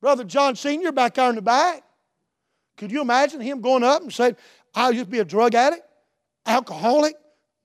Brother 0.00 0.24
John 0.24 0.56
Sr. 0.56 0.92
back 0.92 1.14
there 1.14 1.28
in 1.28 1.36
the 1.36 1.42
back. 1.42 1.82
Could 2.76 2.92
you 2.92 3.00
imagine 3.00 3.40
him 3.40 3.60
going 3.60 3.82
up 3.82 4.02
and 4.02 4.12
saying, 4.12 4.36
I'll 4.74 4.92
just 4.92 5.10
be 5.10 5.18
a 5.18 5.24
drug 5.24 5.54
addict, 5.54 5.82
alcoholic, 6.46 7.16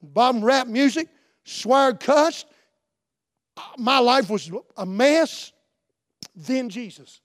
bottom 0.02 0.44
rap 0.44 0.68
music, 0.68 1.08
swear 1.44 1.94
cussed. 1.94 2.48
My 3.78 4.00
life 4.00 4.30
was 4.30 4.52
a 4.76 4.86
mess. 4.86 5.52
Then 6.36 6.70
Jesus. 6.70 7.22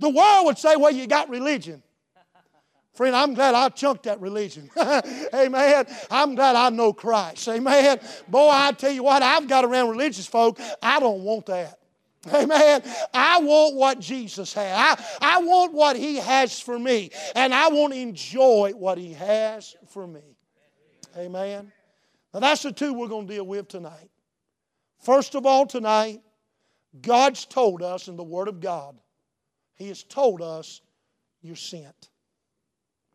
The 0.00 0.08
world 0.08 0.46
would 0.46 0.58
say, 0.58 0.76
well, 0.76 0.90
you 0.90 1.06
got 1.06 1.28
religion. 1.28 1.82
Friend, 3.00 3.16
I'm 3.16 3.32
glad 3.32 3.54
I 3.54 3.70
chunked 3.70 4.02
that 4.02 4.20
religion. 4.20 4.68
Amen. 5.34 5.86
I'm 6.10 6.34
glad 6.34 6.54
I 6.54 6.68
know 6.68 6.92
Christ. 6.92 7.48
Amen. 7.48 7.98
Boy, 8.28 8.50
I 8.52 8.72
tell 8.72 8.92
you 8.92 9.02
what, 9.02 9.22
I've 9.22 9.48
got 9.48 9.64
around 9.64 9.88
religious 9.88 10.26
folk. 10.26 10.60
I 10.82 11.00
don't 11.00 11.22
want 11.22 11.46
that. 11.46 11.78
Amen. 12.30 12.82
I 13.14 13.40
want 13.40 13.74
what 13.76 14.00
Jesus 14.00 14.52
had. 14.52 14.74
I, 14.74 15.02
I 15.22 15.40
want 15.40 15.72
what 15.72 15.96
He 15.96 16.16
has 16.16 16.60
for 16.60 16.78
me. 16.78 17.10
And 17.34 17.54
I 17.54 17.70
want 17.70 17.94
to 17.94 17.98
enjoy 17.98 18.74
what 18.76 18.98
He 18.98 19.14
has 19.14 19.74
for 19.88 20.06
me. 20.06 20.36
Amen. 21.16 21.72
Now, 22.34 22.40
that's 22.40 22.64
the 22.64 22.70
two 22.70 22.92
we're 22.92 23.08
going 23.08 23.26
to 23.26 23.32
deal 23.32 23.46
with 23.46 23.68
tonight. 23.68 24.10
First 24.98 25.34
of 25.34 25.46
all, 25.46 25.64
tonight, 25.64 26.20
God's 27.00 27.46
told 27.46 27.82
us 27.82 28.08
in 28.08 28.16
the 28.16 28.24
Word 28.24 28.48
of 28.48 28.60
God, 28.60 28.94
He 29.74 29.88
has 29.88 30.02
told 30.02 30.42
us 30.42 30.82
you're 31.40 31.56
sent. 31.56 32.10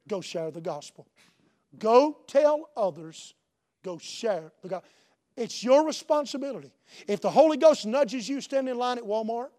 Go 0.07 0.21
share 0.21 0.51
the 0.51 0.61
gospel. 0.61 1.07
Go 1.79 2.17
tell 2.27 2.69
others. 2.77 3.33
Go 3.83 3.97
share 3.97 4.51
the 4.61 4.69
gospel. 4.69 4.89
It's 5.37 5.63
your 5.63 5.85
responsibility. 5.85 6.71
If 7.07 7.21
the 7.21 7.29
Holy 7.29 7.57
Ghost 7.57 7.85
nudges 7.85 8.29
you 8.29 8.39
standing 8.39 8.73
in 8.73 8.77
line 8.77 8.97
at 8.97 9.03
Walmart, 9.03 9.49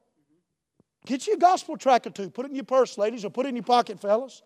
get 1.05 1.27
you 1.27 1.35
a 1.35 1.39
gospel 1.39 1.77
tract 1.77 2.07
or 2.07 2.11
two. 2.11 2.31
Put 2.31 2.47
it 2.47 2.51
in 2.51 2.55
your 2.55 2.65
purse, 2.65 2.97
ladies, 2.97 3.25
or 3.25 3.31
put 3.31 3.47
it 3.47 3.51
in 3.51 3.57
your 3.57 3.65
pocket, 3.65 4.01
fellas. 4.01 4.43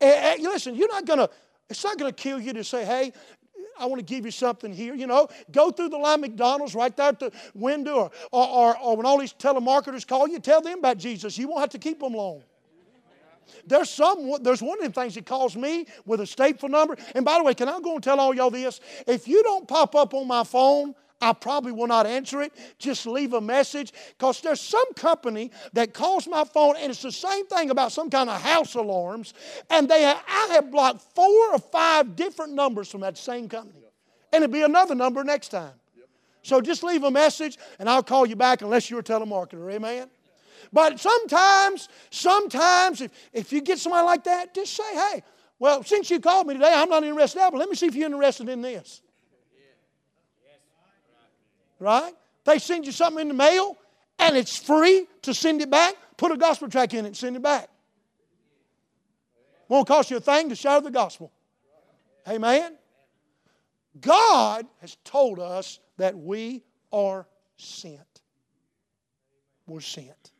And, 0.00 0.14
and 0.14 0.42
listen, 0.42 0.74
you're 0.74 0.88
not 0.88 1.06
to, 1.06 1.30
it's 1.68 1.82
not 1.82 1.98
to 1.98 2.12
kill 2.12 2.38
you 2.38 2.52
to 2.52 2.64
say, 2.64 2.84
hey, 2.84 3.12
I 3.78 3.86
want 3.86 3.98
to 3.98 4.04
give 4.04 4.26
you 4.26 4.30
something 4.30 4.72
here. 4.72 4.94
You 4.94 5.06
know, 5.06 5.28
go 5.50 5.70
through 5.70 5.88
the 5.88 5.96
line 5.96 6.20
McDonald's 6.20 6.74
right 6.74 6.94
there 6.94 7.08
at 7.08 7.18
the 7.18 7.32
window, 7.54 8.10
or, 8.30 8.46
or, 8.46 8.78
or 8.78 8.96
when 8.96 9.06
all 9.06 9.18
these 9.18 9.32
telemarketers 9.32 10.06
call 10.06 10.28
you, 10.28 10.38
tell 10.38 10.60
them 10.60 10.80
about 10.80 10.98
Jesus. 10.98 11.38
You 11.38 11.48
won't 11.48 11.60
have 11.60 11.70
to 11.70 11.78
keep 11.78 12.00
them 12.00 12.12
long. 12.12 12.42
There's 13.66 13.90
some. 13.90 14.42
There's 14.42 14.62
one 14.62 14.78
of 14.78 14.82
them 14.82 14.92
things 14.92 15.14
that 15.14 15.26
calls 15.26 15.56
me 15.56 15.86
with 16.06 16.20
a 16.20 16.24
stateful 16.24 16.70
number. 16.70 16.96
And 17.14 17.24
by 17.24 17.38
the 17.38 17.44
way, 17.44 17.54
can 17.54 17.68
I 17.68 17.80
go 17.80 17.94
and 17.94 18.02
tell 18.02 18.20
all 18.20 18.34
y'all 18.34 18.50
this? 18.50 18.80
If 19.06 19.28
you 19.28 19.42
don't 19.42 19.66
pop 19.66 19.94
up 19.94 20.14
on 20.14 20.26
my 20.26 20.44
phone, 20.44 20.94
I 21.22 21.32
probably 21.34 21.72
will 21.72 21.86
not 21.86 22.06
answer 22.06 22.40
it. 22.40 22.52
Just 22.78 23.06
leave 23.06 23.34
a 23.34 23.40
message. 23.40 23.92
Because 24.16 24.40
there's 24.40 24.60
some 24.60 24.94
company 24.94 25.50
that 25.74 25.92
calls 25.92 26.26
my 26.26 26.44
phone, 26.44 26.76
and 26.76 26.90
it's 26.90 27.02
the 27.02 27.12
same 27.12 27.46
thing 27.46 27.70
about 27.70 27.92
some 27.92 28.08
kind 28.08 28.30
of 28.30 28.40
house 28.40 28.74
alarms. 28.74 29.34
And 29.68 29.88
they 29.88 30.02
have, 30.02 30.22
I 30.26 30.48
have 30.52 30.70
blocked 30.70 31.02
four 31.14 31.52
or 31.52 31.58
five 31.58 32.16
different 32.16 32.54
numbers 32.54 32.88
from 32.88 33.02
that 33.02 33.18
same 33.18 33.48
company. 33.48 33.84
And 34.32 34.42
it'll 34.44 34.52
be 34.52 34.62
another 34.62 34.94
number 34.94 35.22
next 35.24 35.48
time. 35.48 35.72
So 36.42 36.60
just 36.62 36.82
leave 36.82 37.04
a 37.04 37.10
message, 37.10 37.58
and 37.78 37.88
I'll 37.88 38.02
call 38.02 38.24
you 38.24 38.36
back 38.36 38.62
unless 38.62 38.88
you're 38.88 39.00
a 39.00 39.04
telemarketer. 39.04 39.72
Amen? 39.74 40.08
But 40.72 41.00
sometimes, 41.00 41.88
sometimes, 42.10 43.00
if, 43.00 43.10
if 43.32 43.52
you 43.52 43.60
get 43.60 43.78
somebody 43.78 44.04
like 44.04 44.24
that, 44.24 44.54
just 44.54 44.74
say, 44.74 44.94
hey, 44.94 45.22
well, 45.58 45.82
since 45.82 46.10
you 46.10 46.20
called 46.20 46.46
me 46.46 46.54
today, 46.54 46.72
I'm 46.74 46.88
not 46.88 47.04
interested 47.04 47.38
in 47.38 47.44
that, 47.44 47.52
but 47.52 47.58
let 47.58 47.68
me 47.68 47.76
see 47.76 47.86
if 47.86 47.94
you're 47.94 48.06
interested 48.06 48.48
in 48.48 48.62
this. 48.62 49.02
Right? 51.78 52.12
They 52.44 52.58
send 52.58 52.86
you 52.86 52.92
something 52.92 53.22
in 53.22 53.28
the 53.28 53.34
mail, 53.34 53.76
and 54.18 54.36
it's 54.36 54.56
free 54.56 55.06
to 55.22 55.34
send 55.34 55.62
it 55.62 55.70
back. 55.70 55.94
Put 56.16 56.32
a 56.32 56.36
gospel 56.36 56.68
tract 56.68 56.94
in 56.94 57.04
it 57.04 57.08
and 57.08 57.16
send 57.16 57.36
it 57.36 57.42
back. 57.42 57.68
Won't 59.68 59.86
cost 59.86 60.10
you 60.10 60.16
a 60.16 60.20
thing 60.20 60.48
to 60.48 60.56
share 60.56 60.80
the 60.80 60.90
gospel. 60.90 61.32
Amen? 62.28 62.76
God 64.00 64.66
has 64.80 64.96
told 65.04 65.38
us 65.38 65.78
that 65.96 66.16
we 66.16 66.62
are 66.92 67.26
sent. 67.56 68.22
We're 69.66 69.80
sent. 69.80 70.32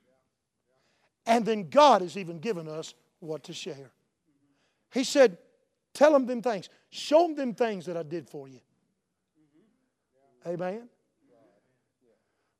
And 1.30 1.46
then 1.46 1.70
God 1.70 2.02
has 2.02 2.16
even 2.16 2.40
given 2.40 2.66
us 2.66 2.94
what 3.20 3.44
to 3.44 3.52
share. 3.52 3.92
He 4.92 5.04
said, 5.04 5.38
Tell 5.94 6.12
them 6.12 6.26
them 6.26 6.42
things. 6.42 6.68
Show 6.90 7.28
them 7.28 7.36
them 7.36 7.54
things 7.54 7.86
that 7.86 7.96
I 7.96 8.02
did 8.02 8.28
for 8.28 8.48
you. 8.48 8.58
Amen. 10.44 10.88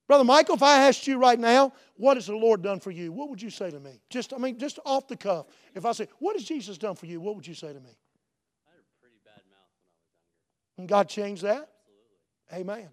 Brother 0.06 0.24
Michael, 0.24 0.54
if 0.54 0.62
I 0.62 0.88
asked 0.88 1.06
you 1.06 1.18
right 1.18 1.38
now, 1.38 1.72
what 1.96 2.16
has 2.16 2.26
the 2.26 2.36
Lord 2.36 2.62
done 2.62 2.78
for 2.78 2.90
you? 2.90 3.12
What 3.12 3.28
would 3.28 3.42
you 3.42 3.50
say 3.50 3.70
to 3.70 3.80
me? 3.80 4.00
Just, 4.08 4.32
I 4.32 4.38
mean, 4.38 4.56
just 4.58 4.78
off 4.84 5.08
the 5.08 5.16
cuff. 5.16 5.46
If 5.74 5.84
I 5.84 5.92
say, 5.92 6.08
what 6.18 6.36
has 6.36 6.44
Jesus 6.44 6.78
done 6.78 6.94
for 6.94 7.06
you? 7.06 7.20
What 7.20 7.36
would 7.36 7.46
you 7.46 7.54
say 7.54 7.68
to 7.68 7.80
me? 7.80 7.96
I 8.66 8.70
had 8.70 8.80
a 8.80 9.00
pretty 9.00 9.18
bad 9.24 9.42
mouth 9.50 9.70
when 9.78 9.86
I 9.86 9.94
was 9.94 10.18
younger. 10.76 10.78
And 10.78 10.88
God 10.88 11.08
changed 11.08 11.42
that? 11.42 11.70
Absolutely. 12.52 12.82
Amen. 12.82 12.90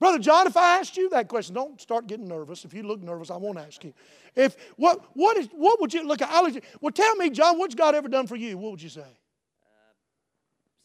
Brother 0.00 0.18
John, 0.18 0.46
if 0.46 0.56
I 0.56 0.78
asked 0.78 0.96
you 0.96 1.10
that 1.10 1.28
question, 1.28 1.54
don't 1.54 1.78
start 1.78 2.06
getting 2.06 2.26
nervous. 2.26 2.64
If 2.64 2.72
you 2.72 2.82
look 2.82 3.02
nervous, 3.02 3.30
I 3.30 3.36
won't 3.36 3.58
ask 3.58 3.84
you. 3.84 3.92
If 4.34 4.56
what 4.76 5.04
what 5.12 5.36
is 5.36 5.48
what 5.52 5.78
would 5.80 5.92
you 5.92 6.06
look 6.06 6.22
at? 6.22 6.30
I'll, 6.30 6.50
well, 6.80 6.90
tell 6.90 7.14
me, 7.16 7.28
John, 7.28 7.58
what's 7.58 7.74
God 7.74 7.94
ever 7.94 8.08
done 8.08 8.26
for 8.26 8.36
you? 8.36 8.56
What 8.56 8.70
would 8.72 8.82
you 8.82 8.88
say? 8.88 9.02
Uh, 9.02 9.92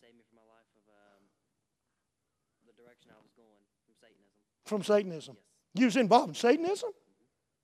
saved 0.01 0.17
me 0.17 0.23
from 0.29 0.35
my 0.35 0.47
life 0.51 0.67
of 0.75 0.83
um, 0.91 1.23
the 2.67 2.73
direction 2.83 3.11
I 3.11 3.21
was 3.23 3.31
going 3.37 3.63
from 3.85 3.95
Satanism. 4.01 4.35
From 4.65 4.83
Satanism. 4.83 5.37
Yes. 5.73 5.79
You 5.79 5.85
was 5.85 5.95
involved 5.95 6.29
in 6.29 6.35
Satanism? 6.35 6.89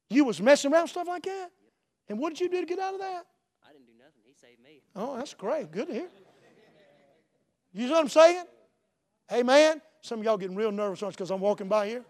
You 0.09 0.23
was 0.23 0.41
messing 0.41 0.71
around 0.71 0.87
stuff 0.87 1.07
like 1.07 1.23
that? 1.23 1.49
And 2.07 2.17
what 2.17 2.29
did 2.29 2.39
you 2.39 2.49
do 2.49 2.61
to 2.61 2.65
get 2.65 2.79
out 2.79 2.93
of 2.93 3.01
that? 3.01 3.25
I 3.67 3.73
didn't 3.73 3.87
do 3.87 3.93
nothing. 3.97 4.21
He 4.23 4.33
saved 4.33 4.63
me. 4.63 4.81
Oh, 4.95 5.17
that's 5.17 5.33
great. 5.33 5.69
Good 5.69 5.87
to 5.87 5.93
hear. 5.93 6.09
You 7.73 7.87
know 7.87 7.93
what 7.93 8.01
I'm 8.01 8.09
saying? 8.09 8.43
Hey, 9.29 9.43
man, 9.43 9.81
some 10.01 10.19
of 10.19 10.25
y'all 10.25 10.37
getting 10.37 10.55
real 10.55 10.71
nervous 10.71 11.01
because 11.01 11.31
I'm 11.31 11.39
walking 11.39 11.67
by 11.67 11.87
here. 11.87 12.03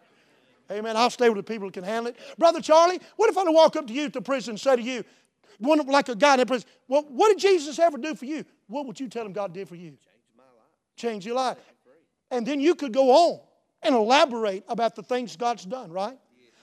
Amen. 0.71 0.95
I'll 0.95 1.09
stay 1.09 1.29
with 1.29 1.37
the 1.37 1.43
people 1.43 1.67
who 1.67 1.71
can 1.71 1.83
handle 1.83 2.11
it. 2.11 2.17
Brother 2.37 2.61
Charlie, 2.61 2.99
what 3.17 3.29
if 3.29 3.37
I 3.37 3.43
walk 3.49 3.75
up 3.75 3.87
to 3.87 3.93
you 3.93 4.05
at 4.05 4.13
the 4.13 4.21
prison 4.21 4.51
and 4.51 4.59
say 4.59 4.75
to 4.75 4.81
you, 4.81 5.03
one 5.59 5.77
like 5.85 6.09
a 6.09 6.15
guy 6.15 6.35
in 6.35 6.45
prison, 6.45 6.67
well, 6.87 7.05
what 7.09 7.29
did 7.29 7.39
Jesus 7.39 7.77
ever 7.77 7.97
do 7.97 8.15
for 8.15 8.25
you? 8.25 8.45
What 8.67 8.87
would 8.87 8.99
you 8.99 9.07
tell 9.07 9.25
him 9.25 9.33
God 9.33 9.53
did 9.53 9.67
for 9.67 9.75
you? 9.75 9.89
Changed 9.89 10.37
my 10.37 10.43
life. 10.43 10.95
Change 10.95 11.25
your 11.25 11.35
life. 11.35 11.57
And 12.31 12.47
then 12.47 12.59
you 12.59 12.73
could 12.73 12.93
go 12.93 13.11
on 13.11 13.41
and 13.83 13.93
elaborate 13.93 14.63
about 14.69 14.95
the 14.95 15.03
things 15.03 15.35
God's 15.35 15.65
done, 15.65 15.91
right? 15.91 16.17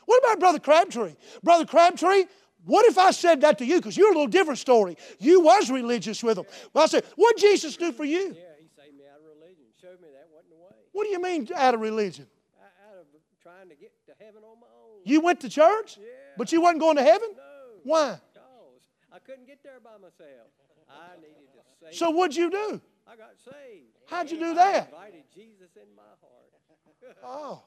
What 0.06 0.24
about 0.24 0.40
Brother 0.40 0.58
Crabtree? 0.58 1.14
Brother 1.42 1.66
Crabtree, 1.66 2.24
what 2.64 2.86
if 2.86 2.96
I 2.96 3.10
said 3.10 3.42
that 3.42 3.58
to 3.58 3.66
you? 3.66 3.76
Because 3.76 3.96
you're 3.96 4.08
a 4.08 4.14
little 4.14 4.26
different 4.26 4.58
story. 4.58 4.96
You 5.18 5.42
was 5.42 5.70
religious 5.70 6.22
with 6.22 6.38
him. 6.38 6.46
Well, 6.72 6.84
I 6.84 6.86
said, 6.86 7.04
what 7.16 7.36
Jesus 7.36 7.76
do 7.76 7.92
for 7.92 8.04
you? 8.04 8.34
Yeah, 8.34 8.56
he 8.58 8.68
saved 8.74 8.96
me 8.96 9.04
out 9.12 9.20
of 9.20 9.26
religion. 9.38 9.64
Showed 9.80 10.00
me 10.00 10.08
that 10.14 10.28
wasn't 10.32 10.50
the 10.50 10.56
way. 10.56 10.70
What 10.98 11.04
do 11.04 11.10
you 11.10 11.22
mean 11.22 11.48
out 11.54 11.74
of 11.74 11.80
religion? 11.80 12.26
Out 12.60 12.98
of 12.98 13.06
trying 13.40 13.68
to 13.68 13.76
get 13.76 13.92
to 14.06 14.12
heaven 14.18 14.42
on 14.42 14.58
my 14.58 14.66
own. 14.66 14.98
You 15.04 15.20
went 15.20 15.38
to 15.42 15.48
church, 15.48 15.96
Yeah. 15.96 16.06
but 16.36 16.50
you 16.50 16.60
wasn't 16.60 16.80
going 16.80 16.96
to 16.96 17.04
heaven? 17.04 17.28
No. 17.36 17.42
Why? 17.84 18.18
Cause 18.34 18.82
I 19.12 19.20
couldn't 19.20 19.46
get 19.46 19.62
there 19.62 19.78
by 19.78 19.92
myself. 19.92 20.48
I 20.90 21.14
needed 21.20 21.36
to 21.54 21.60
save. 21.80 21.94
So 21.94 22.10
what'd 22.10 22.36
you 22.36 22.50
do? 22.50 22.80
I 23.06 23.14
got 23.14 23.30
saved. 23.38 23.94
How'd 24.08 24.28
you 24.28 24.40
do 24.40 24.50
I 24.50 24.54
that? 24.54 24.88
invited 24.88 25.22
Jesus 25.32 25.70
in 25.76 25.86
my 25.94 26.02
heart. 26.20 27.14
Oh. 27.22 27.62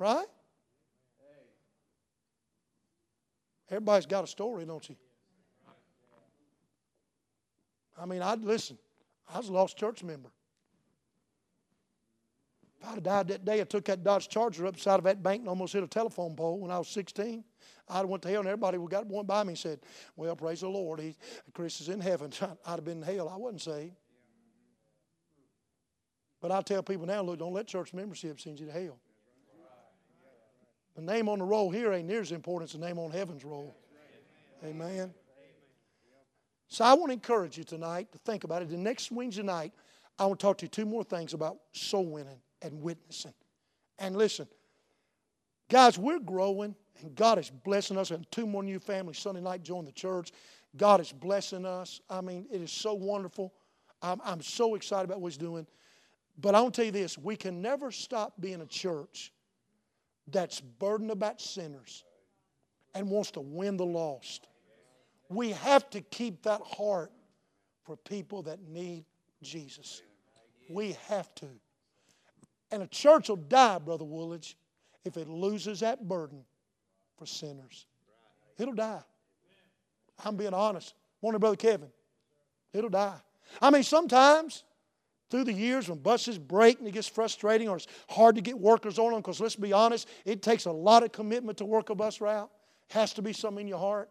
Right? 0.00 0.26
Everybody's 3.70 4.06
got 4.06 4.24
a 4.24 4.26
story, 4.26 4.64
don't 4.64 4.88
you? 4.88 4.96
I 7.96 8.04
mean, 8.04 8.20
I'd 8.22 8.42
listen. 8.42 8.78
I 9.32 9.38
was 9.38 9.48
a 9.48 9.52
lost 9.52 9.76
church 9.76 10.02
member. 10.02 10.30
If 12.80 12.88
I'd 12.88 12.94
have 12.94 13.02
died 13.02 13.28
that 13.28 13.44
day, 13.44 13.60
I 13.60 13.64
took 13.64 13.84
that 13.86 14.04
Dodge 14.04 14.28
Charger 14.28 14.66
up 14.66 14.78
side 14.78 14.98
of 14.98 15.04
that 15.04 15.22
bank 15.22 15.40
and 15.40 15.48
almost 15.48 15.72
hit 15.72 15.82
a 15.82 15.88
telephone 15.88 16.36
pole 16.36 16.60
when 16.60 16.70
I 16.70 16.78
was 16.78 16.88
16. 16.88 17.44
I'd 17.88 18.06
went 18.06 18.22
to 18.22 18.28
hell 18.28 18.40
and 18.40 18.48
everybody 18.48 18.78
got 18.88 19.06
went 19.06 19.26
by 19.26 19.42
me 19.42 19.50
and 19.50 19.58
said, 19.58 19.80
Well, 20.16 20.36
praise 20.36 20.60
the 20.60 20.68
Lord. 20.68 21.00
He, 21.00 21.16
Chris 21.54 21.80
is 21.80 21.88
in 21.88 22.00
heaven. 22.00 22.32
I'd 22.66 22.70
have 22.70 22.84
been 22.84 23.02
in 23.02 23.14
hell. 23.16 23.28
I 23.28 23.36
wasn't 23.36 23.62
saved. 23.62 23.94
But 26.40 26.52
I 26.52 26.62
tell 26.62 26.82
people 26.82 27.06
now, 27.06 27.22
look, 27.22 27.38
don't 27.40 27.52
let 27.52 27.66
church 27.66 27.92
membership 27.92 28.38
send 28.40 28.60
you 28.60 28.66
to 28.66 28.72
hell. 28.72 28.98
The 30.94 31.02
name 31.02 31.28
on 31.28 31.38
the 31.38 31.44
roll 31.44 31.70
here 31.70 31.92
ain't 31.92 32.08
near 32.08 32.20
as 32.20 32.32
important 32.32 32.70
as 32.70 32.78
the 32.78 32.84
name 32.84 32.98
on 32.98 33.10
heaven's 33.10 33.44
roll. 33.44 33.76
Amen. 34.64 35.14
So 36.68 36.84
I 36.84 36.92
want 36.92 37.08
to 37.08 37.14
encourage 37.14 37.56
you 37.56 37.64
tonight 37.64 38.12
to 38.12 38.18
think 38.18 38.44
about 38.44 38.62
it. 38.62 38.68
The 38.68 38.76
next 38.76 39.10
Wednesday 39.10 39.42
night, 39.42 39.72
I 40.18 40.26
want 40.26 40.38
to 40.38 40.46
talk 40.46 40.58
to 40.58 40.66
you 40.66 40.68
two 40.68 40.84
more 40.84 41.02
things 41.02 41.32
about 41.32 41.58
soul 41.72 42.06
winning 42.06 42.40
and 42.60 42.82
witnessing. 42.82 43.32
And 43.98 44.16
listen, 44.16 44.46
guys, 45.70 45.98
we're 45.98 46.18
growing, 46.18 46.74
and 47.00 47.14
God 47.14 47.38
is 47.38 47.50
blessing 47.50 47.96
us. 47.96 48.10
And 48.10 48.30
two 48.30 48.46
more 48.46 48.62
new 48.62 48.78
families 48.78 49.18
Sunday 49.18 49.40
night 49.40 49.62
join 49.62 49.84
the 49.84 49.92
church. 49.92 50.32
God 50.76 51.00
is 51.00 51.10
blessing 51.10 51.64
us. 51.64 52.00
I 52.10 52.20
mean, 52.20 52.46
it 52.50 52.60
is 52.60 52.70
so 52.70 52.94
wonderful. 52.94 53.54
I'm, 54.02 54.20
I'm 54.24 54.42
so 54.42 54.74
excited 54.74 55.04
about 55.04 55.20
what 55.20 55.32
He's 55.32 55.38
doing. 55.38 55.66
But 56.40 56.54
I 56.54 56.60
want 56.60 56.74
to 56.74 56.80
tell 56.80 56.86
you 56.86 56.92
this 56.92 57.16
we 57.16 57.36
can 57.36 57.62
never 57.62 57.90
stop 57.90 58.34
being 58.40 58.60
a 58.60 58.66
church 58.66 59.32
that's 60.30 60.60
burdened 60.60 61.10
about 61.10 61.40
sinners 61.40 62.04
and 62.94 63.08
wants 63.08 63.30
to 63.32 63.40
win 63.40 63.76
the 63.76 63.86
lost. 63.86 64.47
We 65.28 65.50
have 65.50 65.88
to 65.90 66.00
keep 66.00 66.42
that 66.42 66.60
heart 66.62 67.12
for 67.84 67.96
people 67.96 68.42
that 68.42 68.60
need 68.68 69.04
Jesus. 69.42 70.02
We 70.70 70.96
have 71.08 71.34
to. 71.36 71.46
And 72.70 72.82
a 72.82 72.86
church 72.86 73.28
will 73.28 73.36
die, 73.36 73.78
Brother 73.78 74.04
Woolidge, 74.04 74.54
if 75.04 75.16
it 75.16 75.28
loses 75.28 75.80
that 75.80 76.06
burden 76.06 76.44
for 77.16 77.26
sinners. 77.26 77.86
It'll 78.58 78.74
die. 78.74 79.02
I'm 80.24 80.36
being 80.36 80.54
honest. 80.54 80.94
Morning, 81.22 81.40
Brother 81.40 81.56
Kevin. 81.56 81.88
It'll 82.72 82.90
die. 82.90 83.16
I 83.62 83.70
mean, 83.70 83.82
sometimes 83.82 84.64
through 85.30 85.44
the 85.44 85.52
years 85.52 85.88
when 85.88 85.98
buses 85.98 86.38
break 86.38 86.78
and 86.78 86.88
it 86.88 86.92
gets 86.92 87.08
frustrating 87.08 87.68
or 87.68 87.76
it's 87.76 87.86
hard 88.08 88.34
to 88.36 88.40
get 88.40 88.58
workers 88.58 88.98
on 88.98 89.12
them 89.12 89.20
because 89.20 89.40
let's 89.40 89.56
be 89.56 89.72
honest, 89.72 90.08
it 90.24 90.42
takes 90.42 90.64
a 90.64 90.72
lot 90.72 91.02
of 91.02 91.12
commitment 91.12 91.58
to 91.58 91.64
work 91.64 91.90
a 91.90 91.94
bus 91.94 92.20
route. 92.20 92.50
Has 92.90 93.12
to 93.14 93.22
be 93.22 93.32
something 93.32 93.62
in 93.62 93.68
your 93.68 93.78
heart. 93.78 94.10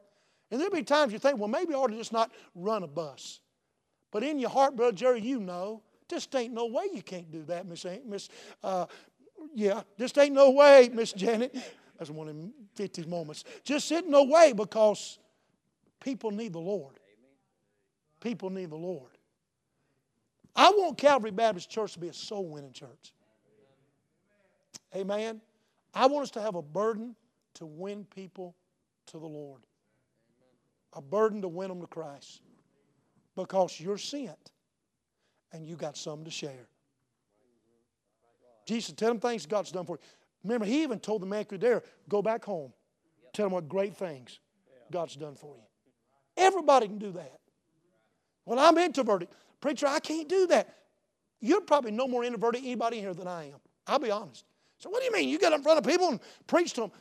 And 0.50 0.60
there'll 0.60 0.74
be 0.74 0.84
times 0.84 1.12
you 1.12 1.20
think, 1.20 1.40
well, 1.40 1.50
maybe 1.50 1.74
I 1.74 1.78
ought 1.78 1.88
to 1.88 1.98
just 1.98 2.14
not 2.14 2.32
run 2.56 2.84
a 2.84 2.88
bus. 2.88 3.42
But 4.12 4.24
in 4.24 4.40
your 4.40 4.50
heart, 4.50 4.76
Brother 4.76 4.96
Jerry, 4.96 5.22
you 5.22 5.40
know, 5.40 5.82
just 6.10 6.34
ain't 6.36 6.54
no 6.54 6.68
way 6.68 6.86
you 6.94 7.02
can't 7.02 7.30
do 7.32 7.44
that, 7.44 7.66
Miss 7.66 7.86
Miss. 8.06 8.30
Uh, 8.64 8.86
yeah, 9.54 9.82
just 10.00 10.18
ain't 10.18 10.34
no 10.34 10.52
way, 10.52 10.90
Miss 10.94 11.12
Janet. 11.12 11.56
That's 11.98 12.10
one 12.10 12.30
of 12.30 12.36
them 12.36 12.54
50 12.76 13.06
moments. 13.06 13.44
Just 13.64 13.92
ain't 13.92 14.08
no 14.08 14.24
way 14.24 14.54
because 14.54 15.20
people 16.00 16.32
need 16.32 16.54
the 16.54 16.60
Lord. 16.60 16.96
People 18.22 18.50
need 18.50 18.70
the 18.70 18.78
Lord. 18.78 19.12
I 20.56 20.70
want 20.72 20.98
Calvary 20.98 21.32
Baptist 21.32 21.70
Church 21.70 21.94
to 21.94 22.00
be 22.00 22.08
a 22.08 22.14
soul 22.14 22.48
winning 22.48 22.72
church. 22.72 23.14
Amen. 24.96 25.42
I 25.94 26.08
want 26.08 26.24
us 26.24 26.32
to 26.32 26.42
have 26.42 26.56
a 26.56 26.62
burden 26.62 27.16
to 27.56 27.66
win 27.66 28.06
people 28.06 28.56
to 29.08 29.20
the 29.20 29.28
Lord, 29.28 29.62
a 30.98 31.02
burden 31.02 31.44
to 31.44 31.48
win 31.48 31.70
them 31.70 31.80
to 31.80 31.88
Christ 31.88 32.42
because 33.36 33.80
you're 33.80 34.00
sent 34.00 34.52
and 35.54 35.66
you 35.66 35.76
got 35.76 35.96
something 35.96 36.26
to 36.26 36.32
share. 36.32 36.68
Jesus, 38.68 38.94
tell 38.94 39.10
them 39.10 39.20
things 39.20 39.46
God's 39.46 39.72
done 39.72 39.86
for 39.86 39.98
you. 39.98 40.02
Remember, 40.44 40.66
he 40.66 40.84
even 40.84 41.00
told 41.00 41.22
the 41.22 41.26
man 41.26 41.46
who 41.50 41.58
there, 41.58 41.84
go 42.10 42.22
back 42.22 42.44
home. 42.44 42.74
Tell 43.32 43.46
them 43.46 43.54
what 43.54 43.70
great 43.70 43.96
things 43.96 44.40
God's 44.92 45.16
done 45.16 45.36
for 45.36 45.56
you. 45.56 45.64
Everybody 46.36 46.88
can 46.88 46.98
do 46.98 47.12
that. 47.12 47.40
Well, 48.46 48.60
I'm 48.60 48.78
introverted. 48.78 49.30
Preacher, 49.62 49.88
I 49.88 50.00
can't 50.00 50.28
do 50.28 50.48
that. 50.48 50.74
You're 51.40 51.62
probably 51.62 51.92
no 51.92 52.08
more 52.08 52.24
introverted 52.24 52.64
anybody 52.64 53.00
here 53.00 53.14
than 53.14 53.28
I 53.28 53.50
am. 53.50 53.60
I'll 53.86 54.00
be 54.00 54.12
honest. 54.12 54.46
So, 54.80 54.90
what 54.90 55.00
do 55.00 55.06
you 55.06 55.12
mean? 55.12 55.30
You 55.30 55.40
get 55.40 55.54
in 55.54 55.62
front 55.62 55.78
of 55.78 55.86
people 55.86 56.10
and 56.10 56.20
preach 56.48 56.74
to 56.74 56.82
them? 56.82 56.92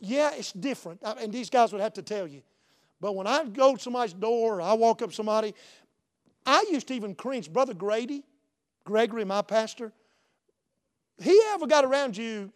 Yeah, 0.00 0.30
it's 0.34 0.52
different. 0.52 1.00
And 1.02 1.32
these 1.32 1.50
guys 1.50 1.72
would 1.72 1.80
have 1.80 1.94
to 1.94 2.02
tell 2.02 2.26
you. 2.26 2.42
But 3.00 3.14
when 3.14 3.26
I 3.26 3.44
go 3.44 3.76
to 3.76 3.82
somebody's 3.82 4.14
door 4.14 4.58
or 4.58 4.62
I 4.62 4.72
walk 4.72 5.02
up 5.02 5.12
somebody, 5.12 5.54
I 6.44 6.64
used 6.70 6.88
to 6.88 6.94
even 6.94 7.14
cringe. 7.14 7.52
Brother 7.52 7.74
Grady, 7.74 8.24
Gregory, 8.84 9.24
my 9.24 9.42
pastor, 9.42 9.92
he 11.18 11.40
ever 11.52 11.66
got 11.66 11.84
around 11.84 12.16
you, 12.16 12.52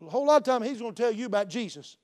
a 0.00 0.10
whole 0.10 0.26
lot 0.26 0.36
of 0.36 0.42
time 0.44 0.62
he's 0.62 0.80
going 0.80 0.94
to 0.94 1.02
tell 1.02 1.12
you 1.12 1.26
about 1.26 1.48
Jesus. 1.48 1.96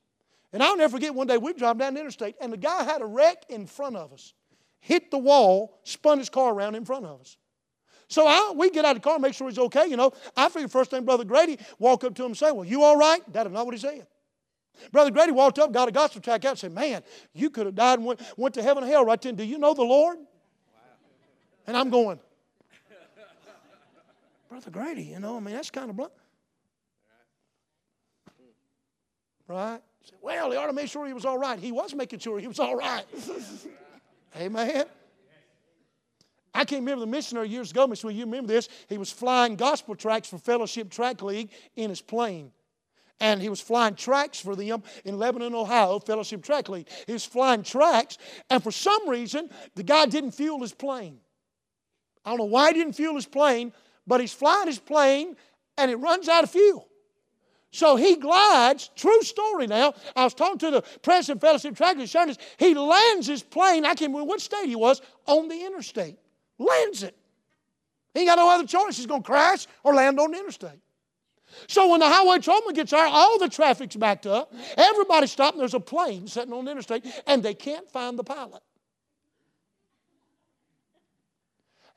And 0.53 0.63
I'll 0.63 0.77
never 0.77 0.93
forget 0.93 1.15
one 1.15 1.27
day 1.27 1.39
we 1.39 1.53
drove 1.55 1.79
down 1.79 1.95
the 1.95 2.01
interstate 2.01 2.37
and 2.41 2.53
the 2.53 2.59
guy 2.59 2.85
had 2.85 3.01
a 3.01 3.07
wreck 3.07 3.45
in 3.49 3.67
front 3.67 3.97
of 3.97 4.13
us 4.13 4.35
hit 4.83 5.11
the 5.13 5.19
wall, 5.19 5.79
spun 5.85 6.19
his 6.19 6.29
car 6.29 6.53
around 6.53 6.75
in 6.75 6.85
front 6.85 7.07
of 7.07 7.21
us. 7.21 7.37
So 8.09 8.27
I, 8.27 8.53
we 8.55 8.69
get 8.69 8.85
out 8.85 8.97
of 8.97 9.03
the 9.03 9.09
car, 9.09 9.19
make 9.19 9.33
sure 9.33 9.49
he's 9.49 9.59
okay. 9.59 9.87
You 9.87 9.97
know, 9.97 10.13
I 10.37 10.51
figured 10.51 10.71
first 10.71 10.91
thing 10.91 11.05
Brother 11.05 11.25
Grady 11.25 11.59
walk 11.79 12.05
up 12.05 12.15
to 12.17 12.23
him 12.23 12.33
and 12.33 12.37
say, 12.37 12.51
"Well, 12.53 12.65
you 12.65 12.83
all 12.83 12.97
right?" 12.97 13.23
That 13.33 13.47
is 13.47 13.53
not 13.53 13.65
what 13.65 13.75
he 13.75 13.81
said. 13.81 14.07
Brother 14.91 15.11
Grady 15.11 15.33
walked 15.33 15.59
up, 15.59 15.73
got 15.73 15.89
a 15.89 15.93
gospel 15.93 16.21
track 16.21 16.45
out, 16.45 16.51
and 16.53 16.59
said, 16.59 16.73
"Man, 16.73 17.03
you 17.33 17.51
could 17.51 17.67
have 17.67 17.75
died 17.75 17.99
and 17.99 18.07
went, 18.07 18.21
went 18.37 18.55
to 18.55 18.63
heaven 18.63 18.83
and 18.83 18.93
hell 18.93 19.05
right 19.05 19.21
then. 19.21 19.37
Do 19.37 19.45
you 19.45 19.59
know 19.59 19.75
the 19.75 19.83
Lord?" 19.83 20.19
Wow. 20.19 20.25
And 21.67 21.77
I'm 21.77 21.91
going, 21.91 22.19
Brother 24.53 24.71
Grady, 24.71 25.05
you 25.05 25.19
know, 25.19 25.39
I 25.39 25.41
mean, 25.41 25.55
that's 25.55 25.71
kind 25.71 25.89
of 25.89 25.97
blunt. 25.97 26.13
Right? 29.49 29.81
Well, 30.21 30.51
he 30.51 30.57
ought 30.59 30.67
to 30.67 30.73
make 30.73 30.89
sure 30.89 31.07
he 31.07 31.15
was 31.15 31.25
all 31.25 31.39
right. 31.39 31.59
He 31.59 31.73
was 31.73 31.95
making 31.95 32.19
sure 32.19 32.39
he 32.39 32.49
was 32.49 32.59
all 32.59 32.77
right. 32.77 33.05
Amen. 34.37 34.85
I 36.55 36.65
can't 36.65 36.81
remember 36.81 37.01
the 37.01 37.11
missionary 37.11 37.49
years 37.49 37.71
ago, 37.71 37.87
Miss 37.87 38.05
Will, 38.05 38.11
you 38.11 38.27
remember 38.27 38.49
this? 38.53 38.69
He 38.89 38.99
was 38.99 39.11
flying 39.11 39.57
gospel 39.57 39.95
tracks 39.95 40.29
for 40.29 40.37
Fellowship 40.37 40.91
Tract 40.91 41.23
League 41.23 41.51
in 41.77 41.89
his 41.89 42.03
plane. 42.03 42.53
And 43.23 43.41
he 43.41 43.49
was 43.49 43.61
flying 43.61 43.95
tracks 43.95 44.41
for 44.41 44.57
them 44.57 44.83
in 45.05 45.17
Lebanon, 45.17 45.55
Ohio, 45.55 46.01
Fellowship 46.01 46.43
Tract 46.43 46.69
League. 46.69 46.89
He 47.07 47.13
was 47.13 47.25
flying 47.25 47.63
tracks, 47.63 48.19
and 48.51 48.63
for 48.63 48.73
some 48.73 49.09
reason, 49.09 49.49
the 49.77 49.85
guy 49.85 50.07
didn't 50.07 50.33
fuel 50.33 50.61
his 50.61 50.75
plane. 50.75 51.19
I 52.25 52.31
don't 52.31 52.39
know 52.39 52.45
why 52.45 52.69
he 52.69 52.75
didn't 52.75 52.95
fuel 52.95 53.15
his 53.15 53.27
plane, 53.27 53.73
but 54.07 54.21
he's 54.21 54.33
flying 54.33 54.67
his 54.67 54.79
plane 54.79 55.37
and 55.79 55.91
it 55.91 55.97
runs 55.97 56.29
out 56.29 56.45
of 56.45 56.51
fuel. 56.51 56.89
So 57.71 57.97
he 57.97 58.17
glides, 58.17 58.91
true 58.97 59.23
story 59.23 59.67
now. 59.67 59.95
I 60.15 60.25
was 60.25 60.35
talking 60.35 60.59
to 60.59 60.71
the 60.71 60.83
president 61.03 61.39
of 61.39 61.49
Fellowship 61.49 61.75
Tract 61.75 62.07
Service. 62.09 62.37
He 62.59 62.75
lands 62.75 63.27
his 63.27 63.43
plane, 63.43 63.85
I 63.85 63.95
can't 63.95 64.13
remember 64.13 64.25
what 64.25 64.41
state 64.41 64.67
he 64.67 64.77
was, 64.77 65.01
on 65.27 65.49
the 65.49 65.65
interstate. 65.65 66.19
Lands 66.59 67.03
it. 67.03 67.17
He 68.13 68.21
ain't 68.21 68.29
got 68.29 68.37
no 68.37 68.51
other 68.51 68.67
choice. 68.67 68.99
He's 68.99 69.07
going 69.07 69.23
to 69.23 69.27
crash 69.27 69.67
or 69.83 69.95
land 69.95 70.21
on 70.21 70.33
the 70.33 70.39
interstate. 70.39 70.81
So 71.69 71.89
when 71.89 72.01
the 72.01 72.09
highway 72.09 72.39
patrolman 72.39 72.75
gets 72.75 72.91
there, 72.91 73.07
all 73.07 73.39
the 73.39 73.49
traffic's 73.49 73.97
backed 73.97 74.27
up. 74.27 74.53
Everybody's 74.77 75.33
stopped, 75.33 75.55
and 75.55 75.61
there's 75.61 75.75
a 75.75 75.81
plane 75.81 76.27
sitting 76.27 76.53
on 76.53 76.65
the 76.65 76.71
interstate, 76.71 77.05
and 77.27 77.43
they 77.43 77.55
can't 77.55 77.91
find 77.91 78.19
the 78.19 78.25
pilot. 78.25 78.63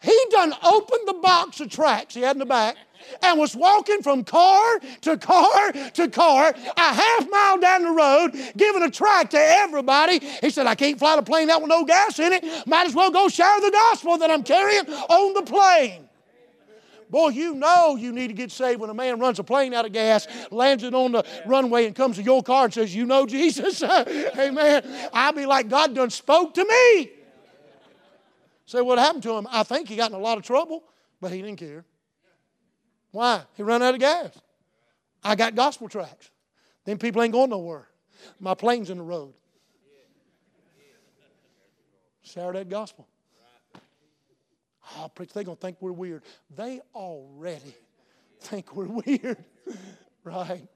He 0.01 0.17
done 0.29 0.53
opened 0.63 1.07
the 1.07 1.13
box 1.13 1.59
of 1.61 1.69
tracks 1.69 2.13
he 2.13 2.21
had 2.21 2.35
in 2.35 2.39
the 2.39 2.45
back 2.45 2.75
and 3.23 3.39
was 3.39 3.55
walking 3.55 4.01
from 4.03 4.23
car 4.23 4.79
to 5.01 5.17
car 5.17 5.71
to 5.71 6.07
car, 6.09 6.53
a 6.77 6.93
half 6.93 7.29
mile 7.29 7.57
down 7.57 7.83
the 7.83 7.91
road, 7.91 8.31
giving 8.55 8.83
a 8.83 8.91
track 8.91 9.31
to 9.31 9.39
everybody. 9.39 10.19
He 10.41 10.51
said, 10.51 10.67
I 10.67 10.75
can't 10.75 10.99
fly 10.99 11.15
the 11.15 11.23
plane 11.23 11.49
out 11.49 11.61
with 11.61 11.69
no 11.69 11.85
gas 11.85 12.19
in 12.19 12.33
it. 12.33 12.43
Might 12.67 12.85
as 12.85 12.93
well 12.93 13.09
go 13.09 13.29
share 13.29 13.59
the 13.61 13.71
gospel 13.71 14.17
that 14.19 14.29
I'm 14.29 14.43
carrying 14.43 14.87
on 14.87 15.33
the 15.33 15.41
plane. 15.41 16.04
Boy, 17.09 17.29
you 17.29 17.53
know 17.55 17.95
you 17.95 18.11
need 18.11 18.27
to 18.27 18.33
get 18.33 18.51
saved 18.51 18.79
when 18.79 18.89
a 18.89 18.93
man 18.93 19.19
runs 19.19 19.39
a 19.39 19.43
plane 19.43 19.73
out 19.73 19.85
of 19.85 19.91
gas, 19.91 20.27
lands 20.51 20.83
it 20.83 20.93
on 20.93 21.11
the 21.11 21.25
runway, 21.45 21.85
and 21.85 21.95
comes 21.95 22.17
to 22.17 22.23
your 22.23 22.41
car 22.41 22.65
and 22.65 22.73
says, 22.73 22.95
You 22.95 23.05
know 23.05 23.25
Jesus? 23.25 23.83
Amen. 24.37 25.09
I'll 25.13 25.33
be 25.33 25.45
like, 25.45 25.69
God 25.69 25.93
done 25.93 26.09
spoke 26.09 26.53
to 26.55 26.65
me. 26.65 27.11
Say, 28.65 28.81
what 28.81 28.97
happened 28.97 29.23
to 29.23 29.33
him? 29.33 29.47
I 29.51 29.63
think 29.63 29.87
he 29.87 29.95
got 29.95 30.09
in 30.09 30.15
a 30.15 30.19
lot 30.19 30.37
of 30.37 30.43
trouble, 30.43 30.83
but 31.21 31.31
he 31.31 31.41
didn't 31.41 31.59
care. 31.59 31.85
Why? 33.11 33.43
He 33.55 33.63
ran 33.63 33.83
out 33.83 33.93
of 33.93 33.99
gas. 33.99 34.31
I 35.23 35.35
got 35.35 35.55
gospel 35.55 35.87
tracks. 35.87 36.31
Then 36.83 36.97
people 36.97 37.21
ain't 37.21 37.33
going 37.33 37.49
nowhere. 37.49 37.87
My 38.39 38.55
plane's 38.55 38.89
in 38.89 38.97
the 38.97 39.03
road. 39.03 39.33
That 42.35 42.67
gospel. 42.69 43.07
Oh, 44.97 45.10
preach, 45.10 45.34
they're 45.34 45.43
going 45.43 45.58
to 45.58 45.62
think 45.62 45.77
we're 45.81 45.91
weird. 45.91 46.23
They 46.55 46.81
already 46.93 47.75
think 48.39 48.75
we're 48.75 48.88
weird, 48.88 49.43
right? 50.23 50.67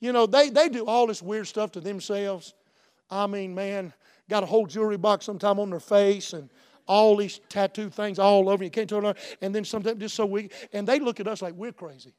You 0.00 0.12
know, 0.12 0.26
they, 0.26 0.50
they 0.50 0.68
do 0.68 0.86
all 0.86 1.06
this 1.06 1.22
weird 1.22 1.46
stuff 1.46 1.72
to 1.72 1.80
themselves. 1.80 2.54
I 3.10 3.26
mean, 3.26 3.54
man, 3.54 3.92
got 4.28 4.42
a 4.42 4.46
whole 4.46 4.66
jewelry 4.66 4.96
box 4.96 5.26
sometime 5.26 5.58
on 5.58 5.70
their 5.70 5.80
face 5.80 6.32
and 6.32 6.50
all 6.86 7.16
these 7.16 7.40
tattoo 7.48 7.90
things 7.90 8.18
all 8.18 8.48
over. 8.48 8.62
You 8.62 8.70
can't 8.70 8.88
turn 8.88 9.04
around. 9.04 9.18
And 9.40 9.54
then 9.54 9.64
sometimes 9.64 9.98
just 9.98 10.14
so 10.14 10.26
weak. 10.26 10.52
And 10.72 10.86
they 10.86 10.98
look 10.98 11.20
at 11.20 11.26
us 11.26 11.42
like 11.42 11.54
we're 11.54 11.72
crazy. 11.72 12.14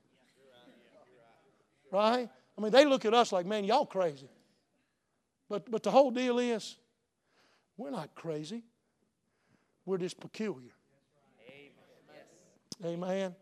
Right? 1.92 2.28
I 2.58 2.62
mean, 2.62 2.72
they 2.72 2.86
look 2.86 3.06
at 3.06 3.14
us 3.14 3.32
like, 3.32 3.46
man, 3.46 3.64
y'all 3.64 3.86
crazy. 3.86 4.30
But, 5.50 5.70
but 5.70 5.84
the 5.84 5.92
whole 5.92 6.12
deal 6.12 6.40
is, 6.40 6.78
we're 7.78 7.92
not 7.92 8.16
crazy. 8.16 8.64
We're 9.86 9.98
just 9.98 10.20
peculiar. 10.20 10.72
Amen. 12.84 13.36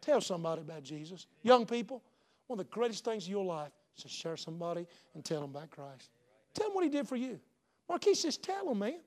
Tell 0.00 0.20
somebody 0.20 0.60
about 0.60 0.82
Jesus. 0.82 1.26
Young 1.42 1.66
people, 1.66 2.02
one 2.46 2.60
of 2.60 2.66
the 2.66 2.72
greatest 2.72 3.04
things 3.04 3.26
in 3.26 3.32
your 3.32 3.44
life 3.44 3.72
is 3.96 4.04
to 4.04 4.08
share 4.08 4.36
somebody 4.36 4.86
and 5.14 5.24
tell 5.24 5.40
them 5.40 5.50
about 5.50 5.70
Christ. 5.70 6.10
Tell 6.54 6.68
them 6.68 6.74
what 6.74 6.84
he 6.84 6.90
did 6.90 7.08
for 7.08 7.16
you. 7.16 7.40
Marquise 7.88 8.20
says, 8.20 8.36
tell 8.36 8.66
them, 8.66 8.78
man. 8.78 9.00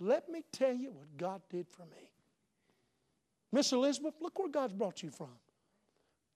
Let 0.00 0.28
me 0.28 0.44
tell 0.52 0.72
you 0.72 0.92
what 0.92 1.16
God 1.16 1.42
did 1.50 1.68
for 1.68 1.82
me. 1.82 2.10
Miss 3.50 3.72
Elizabeth, 3.72 4.14
look 4.20 4.38
where 4.38 4.48
God's 4.48 4.72
brought 4.72 5.02
you 5.02 5.10
from. 5.10 5.32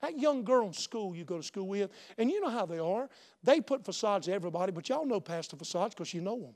That 0.01 0.19
young 0.19 0.43
girl 0.43 0.67
in 0.67 0.73
school 0.73 1.15
you 1.15 1.25
go 1.25 1.37
to 1.37 1.43
school 1.43 1.69
with, 1.69 1.91
and 2.19 2.29
you 2.29 2.41
know 2.41 2.51
how 2.51 2.67
they 2.67 2.81
are. 2.81 3.09
They 3.45 3.61
put 3.61 3.85
facades 3.85 4.27
to 4.27 4.33
everybody, 4.33 4.73
but 4.73 4.89
y'all 4.89 5.07
know 5.07 5.21
past 5.21 5.51
the 5.51 5.57
facades 5.57 5.95
because 5.95 6.13
you 6.13 6.21
know 6.21 6.41
them. 6.41 6.55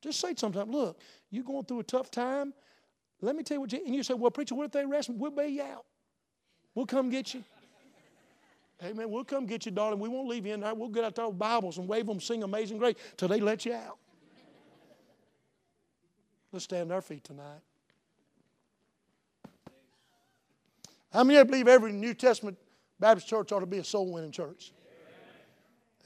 Just 0.00 0.20
say 0.20 0.34
sometimes, 0.36 0.70
look, 0.70 1.00
you're 1.30 1.44
going 1.44 1.64
through 1.64 1.80
a 1.80 1.84
tough 1.84 2.10
time. 2.10 2.52
Let 3.20 3.36
me 3.36 3.42
tell 3.42 3.56
you 3.56 3.60
what 3.62 3.72
and 3.72 3.94
you 3.94 4.02
say, 4.02 4.14
well, 4.14 4.30
preacher, 4.30 4.54
what 4.54 4.66
if 4.66 4.72
they 4.72 4.82
arrest 4.82 5.08
me? 5.08 5.16
We'll 5.18 5.30
bail 5.30 5.48
you 5.48 5.62
out. 5.62 5.84
We'll 6.74 6.86
come 6.86 7.08
get 7.08 7.34
you. 7.34 7.44
Amen. 8.82 9.10
We'll 9.10 9.24
come 9.24 9.46
get 9.46 9.64
you, 9.64 9.72
darling. 9.72 9.98
We 9.98 10.08
won't 10.08 10.28
leave 10.28 10.44
you 10.44 10.52
in 10.52 10.60
there. 10.60 10.74
We'll 10.74 10.88
get 10.88 11.04
out 11.04 11.14
there 11.14 11.28
with 11.28 11.38
Bibles 11.38 11.78
and 11.78 11.88
wave 11.88 12.06
them, 12.06 12.20
sing 12.20 12.42
Amazing 12.42 12.78
Grace 12.78 12.96
till 13.16 13.28
they 13.28 13.40
let 13.40 13.64
you 13.64 13.72
out. 13.74 13.98
Let's 16.52 16.64
stand 16.64 16.90
on 16.90 16.96
our 16.96 17.02
feet 17.02 17.24
tonight. 17.24 17.60
How 21.12 21.24
many 21.24 21.38
of 21.38 21.46
you 21.46 21.50
believe 21.52 21.68
every 21.68 21.92
New 21.92 22.14
Testament 22.14 22.58
Baptist 22.98 23.28
church 23.28 23.52
ought 23.52 23.60
to 23.60 23.66
be 23.66 23.78
a 23.78 23.84
soul 23.84 24.12
winning 24.12 24.32
church? 24.32 24.72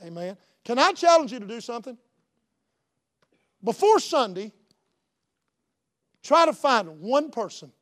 Amen. 0.02 0.12
Amen. 0.12 0.36
Can 0.64 0.78
I 0.78 0.92
challenge 0.92 1.32
you 1.32 1.40
to 1.40 1.46
do 1.46 1.60
something? 1.60 1.96
Before 3.64 3.98
Sunday, 3.98 4.52
try 6.28 6.44
to 6.44 6.52
find 6.52 7.00
one 7.00 7.30
person 7.30 7.72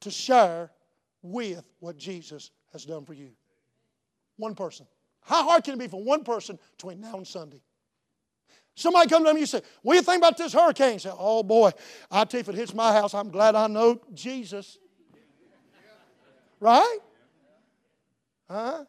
to 0.00 0.10
share 0.10 0.70
with 1.20 1.62
what 1.78 1.98
Jesus 1.98 2.50
has 2.72 2.86
done 2.86 3.04
for 3.04 3.12
you. 3.12 3.32
One 4.38 4.54
person. 4.54 4.86
How 5.20 5.46
hard 5.46 5.62
can 5.62 5.74
it 5.74 5.78
be 5.78 5.88
for 5.88 6.02
one 6.02 6.24
person 6.24 6.58
between 6.78 7.02
now 7.02 7.16
and 7.18 7.26
Sunday? 7.26 7.60
Somebody 8.74 9.10
come 9.10 9.24
to 9.24 9.26
me 9.26 9.30
and 9.30 9.40
you 9.40 9.46
say, 9.46 9.60
What 9.82 9.92
do 9.92 9.96
you 9.98 10.02
think 10.02 10.16
about 10.16 10.38
this 10.38 10.54
hurricane? 10.54 10.94
You 10.94 10.98
say, 11.00 11.12
Oh 11.12 11.42
boy, 11.42 11.70
I 12.10 12.24
tell 12.24 12.38
you, 12.38 12.40
if 12.40 12.48
it 12.48 12.54
hits 12.54 12.72
my 12.72 12.94
house, 12.94 13.12
I'm 13.12 13.28
glad 13.28 13.54
I 13.54 13.66
know 13.66 14.00
Jesus. 14.14 14.78
Right? 16.60 16.98
Huh? 18.48 18.84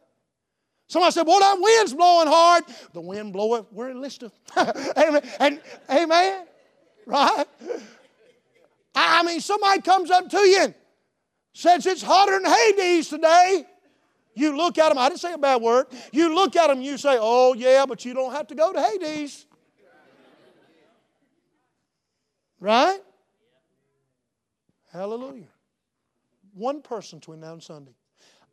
Somebody 0.88 1.12
said, 1.12 1.26
Well, 1.26 1.40
that 1.40 1.58
wind's 1.60 1.92
blowing 1.92 2.28
hard. 2.28 2.64
The 2.94 3.02
wind 3.02 3.34
bloweth, 3.34 3.70
we're 3.70 3.90
in 3.90 4.00
Lister. 4.00 4.30
amen. 4.56 5.22
And 5.38 5.60
amen. 5.90 6.46
Right? 7.06 7.46
I 8.94 9.22
mean, 9.22 9.40
somebody 9.40 9.80
comes 9.80 10.10
up 10.10 10.28
to 10.30 10.38
you 10.38 10.60
and 10.60 10.74
says 11.52 11.86
it's 11.86 12.02
hotter 12.02 12.38
than 12.40 12.50
Hades 12.50 13.08
today. 13.08 13.66
You 14.34 14.56
look 14.56 14.78
at 14.78 14.88
them, 14.88 14.98
I 14.98 15.08
didn't 15.08 15.20
say 15.20 15.32
a 15.32 15.38
bad 15.38 15.60
word. 15.60 15.86
You 16.10 16.34
look 16.34 16.56
at 16.56 16.68
them, 16.68 16.80
you 16.80 16.96
say, 16.96 17.18
Oh, 17.20 17.54
yeah, 17.54 17.84
but 17.86 18.04
you 18.04 18.14
don't 18.14 18.32
have 18.32 18.46
to 18.48 18.54
go 18.54 18.72
to 18.72 18.80
Hades. 18.80 19.46
Right? 22.60 23.00
Hallelujah. 24.92 25.48
One 26.54 26.80
person 26.82 27.18
between 27.18 27.40
now 27.40 27.54
and 27.54 27.62
Sunday. 27.62 27.94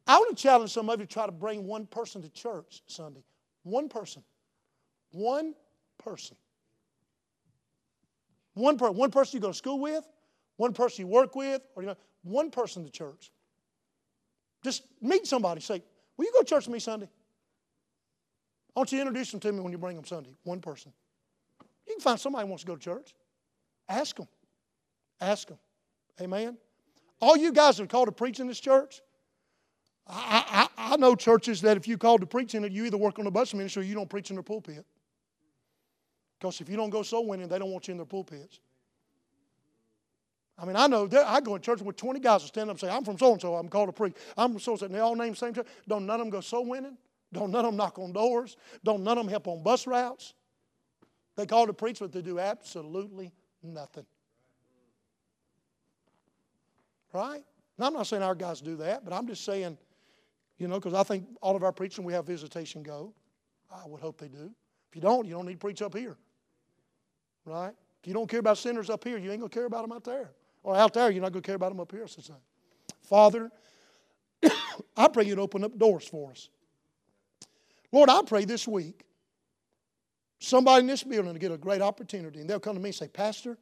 I 0.07 0.17
want 0.17 0.35
to 0.35 0.41
challenge 0.41 0.71
some 0.71 0.89
of 0.89 0.99
you 0.99 1.05
to 1.05 1.13
try 1.13 1.25
to 1.25 1.31
bring 1.31 1.67
one 1.67 1.85
person 1.85 2.21
to 2.23 2.29
church 2.29 2.81
Sunday. 2.87 3.23
One 3.63 3.87
person. 3.89 4.23
One 5.11 5.53
person. 5.99 6.35
One, 8.59 8.77
per- 8.77 8.91
one 8.91 9.11
person 9.11 9.37
you 9.37 9.41
go 9.41 9.47
to 9.47 9.53
school 9.53 9.79
with, 9.79 10.07
one 10.57 10.73
person 10.73 11.05
you 11.05 11.07
work 11.07 11.35
with, 11.35 11.61
or 11.75 11.83
you 11.83 11.87
know, 11.87 11.95
one 12.23 12.51
person 12.51 12.83
to 12.83 12.91
church. 12.91 13.31
Just 14.63 14.83
meet 15.01 15.25
somebody. 15.25 15.61
Say, 15.61 15.81
Will 16.17 16.25
you 16.25 16.31
go 16.33 16.39
to 16.39 16.45
church 16.45 16.67
with 16.67 16.73
me 16.73 16.79
Sunday? 16.79 17.07
I 18.75 18.79
want 18.79 18.91
you 18.91 18.97
to 18.97 19.01
introduce 19.03 19.31
them 19.31 19.39
to 19.39 19.51
me 19.53 19.61
when 19.61 19.71
you 19.71 19.77
bring 19.77 19.95
them 19.95 20.03
Sunday. 20.03 20.31
One 20.43 20.59
person. 20.59 20.91
You 21.87 21.93
can 21.93 22.01
find 22.01 22.19
somebody 22.19 22.45
who 22.45 22.49
wants 22.49 22.63
to 22.63 22.67
go 22.67 22.75
to 22.75 22.81
church. 22.81 23.15
Ask 23.87 24.17
them. 24.17 24.27
Ask 25.21 25.47
them. 25.47 25.57
Amen. 26.19 26.57
All 27.21 27.37
you 27.37 27.53
guys 27.53 27.77
that 27.77 27.83
are 27.83 27.87
called 27.87 28.09
to 28.09 28.11
preach 28.11 28.41
in 28.41 28.47
this 28.47 28.59
church, 28.59 29.01
I, 30.05 30.67
I, 30.77 30.93
I 30.93 30.97
know 30.97 31.15
churches 31.15 31.61
that 31.61 31.77
if 31.77 31.87
you 31.87 31.97
called 31.97 32.19
to 32.19 32.27
preach 32.27 32.53
in 32.53 32.65
it, 32.65 32.73
you 32.73 32.83
either 32.85 32.97
work 32.97 33.17
on 33.17 33.25
the 33.25 33.31
bus 33.31 33.53
ministry 33.53 33.83
or 33.83 33.85
you 33.85 33.95
don't 33.95 34.09
preach 34.09 34.29
in 34.29 34.35
the 34.35 34.43
pulpit. 34.43 34.85
Because 36.39 36.61
if 36.61 36.69
you 36.69 36.77
don't 36.77 36.89
go 36.89 37.03
soul 37.03 37.27
winning, 37.27 37.47
they 37.47 37.59
don't 37.59 37.71
want 37.71 37.87
you 37.87 37.91
in 37.93 37.97
their 37.97 38.05
pulpits. 38.05 38.59
I 40.57 40.65
mean, 40.65 40.75
I 40.75 40.87
know 40.87 41.09
I 41.25 41.39
go 41.39 41.57
to 41.57 41.63
church 41.63 41.81
with 41.81 41.95
20 41.95 42.19
guys 42.19 42.41
that 42.41 42.49
stand 42.49 42.69
up 42.69 42.75
and 42.75 42.79
say, 42.79 42.89
I'm 42.89 43.03
from 43.03 43.17
so 43.17 43.31
and 43.31 43.41
so, 43.41 43.55
I'm 43.55 43.69
called 43.69 43.87
to 43.87 43.93
preach. 43.93 44.15
I'm 44.37 44.51
from 44.51 44.59
so 44.59 44.71
and 44.71 44.79
so, 44.79 44.85
and 44.87 44.95
they 44.95 44.99
all 44.99 45.15
name 45.15 45.31
the 45.31 45.37
same 45.37 45.53
church. 45.53 45.67
Don't 45.87 46.05
none 46.05 46.19
of 46.19 46.25
them 46.25 46.29
go 46.29 46.41
soul 46.41 46.65
winning? 46.65 46.97
Don't 47.31 47.51
none 47.51 47.63
of 47.63 47.71
them 47.71 47.77
knock 47.77 47.99
on 47.99 48.11
doors? 48.11 48.57
Don't 48.83 49.03
none 49.03 49.17
of 49.17 49.25
them 49.25 49.29
help 49.29 49.47
on 49.47 49.63
bus 49.63 49.87
routes? 49.87 50.33
They 51.37 51.45
call 51.45 51.67
to 51.67 51.73
preach, 51.73 51.99
but 51.99 52.11
they 52.11 52.21
do 52.21 52.39
absolutely 52.39 53.31
nothing. 53.63 54.05
Right? 57.13 57.43
Now, 57.77 57.87
I'm 57.87 57.93
not 57.93 58.07
saying 58.07 58.23
our 58.23 58.35
guys 58.35 58.59
do 58.59 58.75
that, 58.77 59.05
but 59.05 59.13
I'm 59.13 59.27
just 59.27 59.45
saying, 59.45 59.77
you 60.57 60.67
know, 60.67 60.75
because 60.75 60.93
I 60.93 61.03
think 61.03 61.25
all 61.41 61.55
of 61.55 61.63
our 61.63 61.71
preaching, 61.71 62.03
we 62.03 62.13
have 62.13 62.25
visitation 62.25 62.83
go. 62.83 63.13
I 63.71 63.87
would 63.87 64.01
hope 64.01 64.19
they 64.19 64.27
do. 64.27 64.51
If 64.89 64.95
you 64.95 65.01
don't, 65.01 65.25
you 65.25 65.33
don't 65.33 65.45
need 65.45 65.53
to 65.53 65.59
preach 65.59 65.81
up 65.81 65.95
here. 65.95 66.17
Right? 67.45 67.73
If 68.01 68.07
you 68.07 68.13
don't 68.13 68.29
care 68.29 68.39
about 68.39 68.57
sinners 68.57 68.89
up 68.89 69.03
here, 69.03 69.17
you 69.17 69.31
ain't 69.31 69.39
going 69.39 69.49
to 69.49 69.55
care 69.55 69.65
about 69.65 69.81
them 69.81 69.91
out 69.91 70.03
there. 70.03 70.31
Or 70.63 70.75
out 70.75 70.93
there, 70.93 71.09
you're 71.09 71.21
not 71.21 71.31
going 71.31 71.41
to 71.41 71.45
care 71.45 71.55
about 71.55 71.69
them 71.69 71.79
up 71.79 71.91
here. 71.91 72.07
So 72.07 72.21
Father, 73.03 73.51
I 74.97 75.07
pray 75.07 75.25
you'd 75.25 75.39
open 75.39 75.63
up 75.63 75.77
doors 75.77 76.07
for 76.07 76.31
us. 76.31 76.49
Lord, 77.91 78.09
I 78.09 78.21
pray 78.25 78.45
this 78.45 78.67
week 78.67 79.03
somebody 80.39 80.81
in 80.81 80.87
this 80.87 81.03
building 81.03 81.33
to 81.33 81.39
get 81.39 81.51
a 81.51 81.57
great 81.57 81.81
opportunity, 81.81 82.39
and 82.39 82.49
they'll 82.49 82.59
come 82.59 82.75
to 82.75 82.81
me 82.81 82.89
and 82.89 82.95
say, 82.95 83.07
Pastor, 83.07 83.57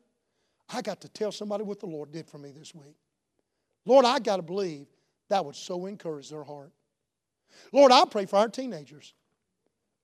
I 0.69 0.81
got 0.81 1.01
to 1.01 1.09
tell 1.09 1.31
somebody 1.31 1.63
what 1.63 1.79
the 1.79 1.85
Lord 1.85 2.11
did 2.11 2.27
for 2.27 2.37
me 2.37 2.51
this 2.51 2.75
week. 2.75 2.95
Lord, 3.85 4.05
I 4.05 4.19
got 4.19 4.37
to 4.37 4.41
believe 4.41 4.87
that 5.29 5.43
would 5.43 5.55
so 5.55 5.85
encourage 5.85 6.29
their 6.29 6.43
heart. 6.43 6.71
Lord, 7.71 7.91
I 7.91 8.05
pray 8.05 8.25
for 8.25 8.37
our 8.37 8.49
teenagers 8.49 9.13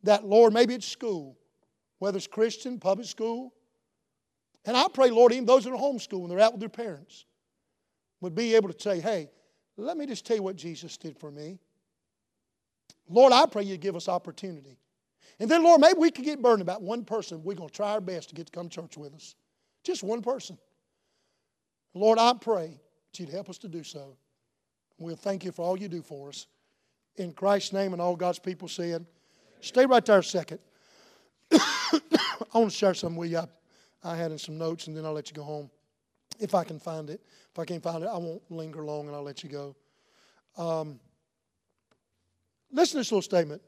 that, 0.03 0.25
Lord, 0.25 0.53
maybe 0.53 0.73
it's 0.73 0.88
school, 0.88 1.38
whether 1.99 2.17
it's 2.17 2.27
Christian, 2.27 2.79
public 2.79 3.07
school. 3.07 3.53
And 4.65 4.78
I 4.78 4.86
pray, 4.93 5.10
Lord, 5.10 5.34
even 5.34 5.45
those 5.45 5.65
that 5.65 5.71
are 5.71 5.78
homeschool 5.78 6.21
when 6.21 6.30
they're 6.30 6.39
out 6.39 6.54
with 6.54 6.60
their 6.62 6.69
parents 6.69 7.26
would 8.21 8.36
be 8.36 8.56
able 8.56 8.71
to 8.71 8.82
say, 8.82 8.99
hey, 8.99 9.30
let 9.76 9.97
me 9.97 10.06
just 10.06 10.26
tell 10.26 10.38
you 10.38 10.43
what 10.43 10.56
Jesus 10.56 10.97
did 10.97 11.17
for 11.17 11.32
me. 11.32 11.60
Lord, 13.10 13.34
I 13.34 13.45
pray 13.45 13.63
you 13.63 13.78
give 13.78 13.95
us 13.95 14.08
opportunity. 14.08 14.78
And 15.39 15.49
then, 15.49 15.63
Lord, 15.63 15.82
maybe 15.82 15.99
we 15.99 16.12
could 16.12 16.26
get 16.26 16.41
burdened 16.41 16.62
about 16.62 16.82
one 16.82 17.04
person. 17.04 17.43
We're 17.43 17.56
going 17.56 17.69
to 17.69 17.76
try 17.76 17.91
our 17.91 18.02
best 18.02 18.30
to 18.30 18.36
get 18.36 18.45
to 18.45 18.52
come 18.52 18.69
to 18.69 18.82
church 18.82 18.97
with 18.97 19.13
us. 19.13 19.36
Just 19.84 20.04
one 20.04 20.21
person. 20.21 20.58
Lord, 21.93 22.17
I 22.17 22.34
pray 22.34 22.80
that 23.12 23.19
you'd 23.19 23.30
help 23.30 23.49
us 23.49 23.58
to 23.60 23.67
do 23.67 23.84
so. 23.84 24.15
We'll 24.97 25.15
thank 25.15 25.43
you 25.43 25.52
for 25.52 25.65
all 25.65 25.78
you 25.78 25.88
do 25.88 26.02
for 26.02 26.30
us. 26.30 26.47
In 27.17 27.34
Christ's 27.34 27.73
name 27.73 27.93
and 27.93 28.02
all 28.02 28.15
God's 28.15 28.39
people 28.39 28.67
said, 28.67 29.06
stay 29.60 29.86
right 29.86 30.06
there 30.06 30.19
a 30.19 30.23
second. 30.23 30.60
I 31.52 31.99
want 32.54 32.71
to 32.71 32.78
share 32.78 32.93
something 32.93 33.17
with 33.17 33.32
you. 33.32 33.43
I, 34.03 34.15
had 34.15 34.31
in 34.31 34.37
some 34.37 34.57
notes, 34.57 34.87
and 34.87 34.95
then 34.95 35.05
I'll 35.05 35.13
let 35.13 35.29
you 35.29 35.35
go 35.35 35.43
home. 35.43 35.69
If 36.39 36.55
I 36.55 36.63
can 36.63 36.79
find 36.79 37.09
it. 37.09 37.21
If 37.51 37.59
I 37.59 37.65
can't 37.65 37.83
find 37.83 38.03
it, 38.03 38.07
I 38.07 38.17
won't 38.17 38.41
linger 38.49 38.83
long 38.83 39.07
and 39.07 39.15
I'll 39.15 39.23
let 39.23 39.43
you 39.43 39.49
go. 39.49 39.75
Um, 40.57 40.99
listen 42.71 42.93
to 42.93 42.97
this 42.97 43.11
little 43.11 43.21
statement. 43.21 43.61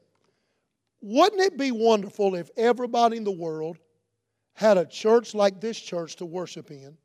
Wouldn't 1.00 1.40
it 1.40 1.56
be 1.56 1.70
wonderful 1.70 2.34
if 2.34 2.50
everybody 2.56 3.16
in 3.16 3.24
the 3.24 3.30
world 3.30 3.78
had 4.54 4.76
a 4.78 4.84
church 4.84 5.34
like 5.34 5.60
this 5.60 5.78
church 5.78 6.16
to 6.16 6.26
worship 6.26 6.70
in, 6.70 6.96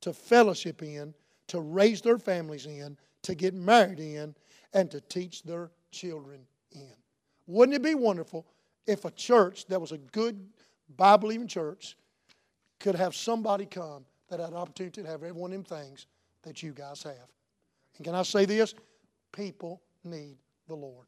to 0.00 0.14
fellowship 0.14 0.82
in, 0.82 1.12
to 1.48 1.60
raise 1.60 2.00
their 2.00 2.18
families 2.18 2.64
in, 2.64 2.96
to 3.22 3.34
get 3.34 3.52
married 3.52 4.00
in, 4.00 4.34
and 4.72 4.90
to 4.90 5.00
teach 5.02 5.42
their 5.42 5.70
children 5.90 6.40
in? 6.72 6.94
Wouldn't 7.46 7.76
it 7.76 7.82
be 7.82 7.94
wonderful 7.94 8.46
if 8.86 9.04
a 9.04 9.10
church 9.10 9.66
that 9.66 9.80
was 9.80 9.92
a 9.92 9.98
good 9.98 10.48
Bible 10.96 11.28
believing 11.28 11.48
church 11.48 11.96
could 12.80 12.94
have 12.96 13.14
somebody 13.14 13.66
come 13.66 14.04
that 14.28 14.40
had 14.40 14.50
an 14.50 14.56
opportunity 14.56 15.02
to 15.02 15.08
have 15.08 15.22
every 15.22 15.32
one 15.32 15.52
of 15.52 15.68
them 15.68 15.78
things 15.78 16.06
that 16.42 16.62
you 16.62 16.72
guys 16.72 17.02
have? 17.02 17.28
And 17.96 18.04
can 18.04 18.14
I 18.14 18.22
say 18.22 18.46
this? 18.46 18.74
People 19.32 19.80
need 20.02 20.36
the 20.66 20.74
Lord. 20.74 21.06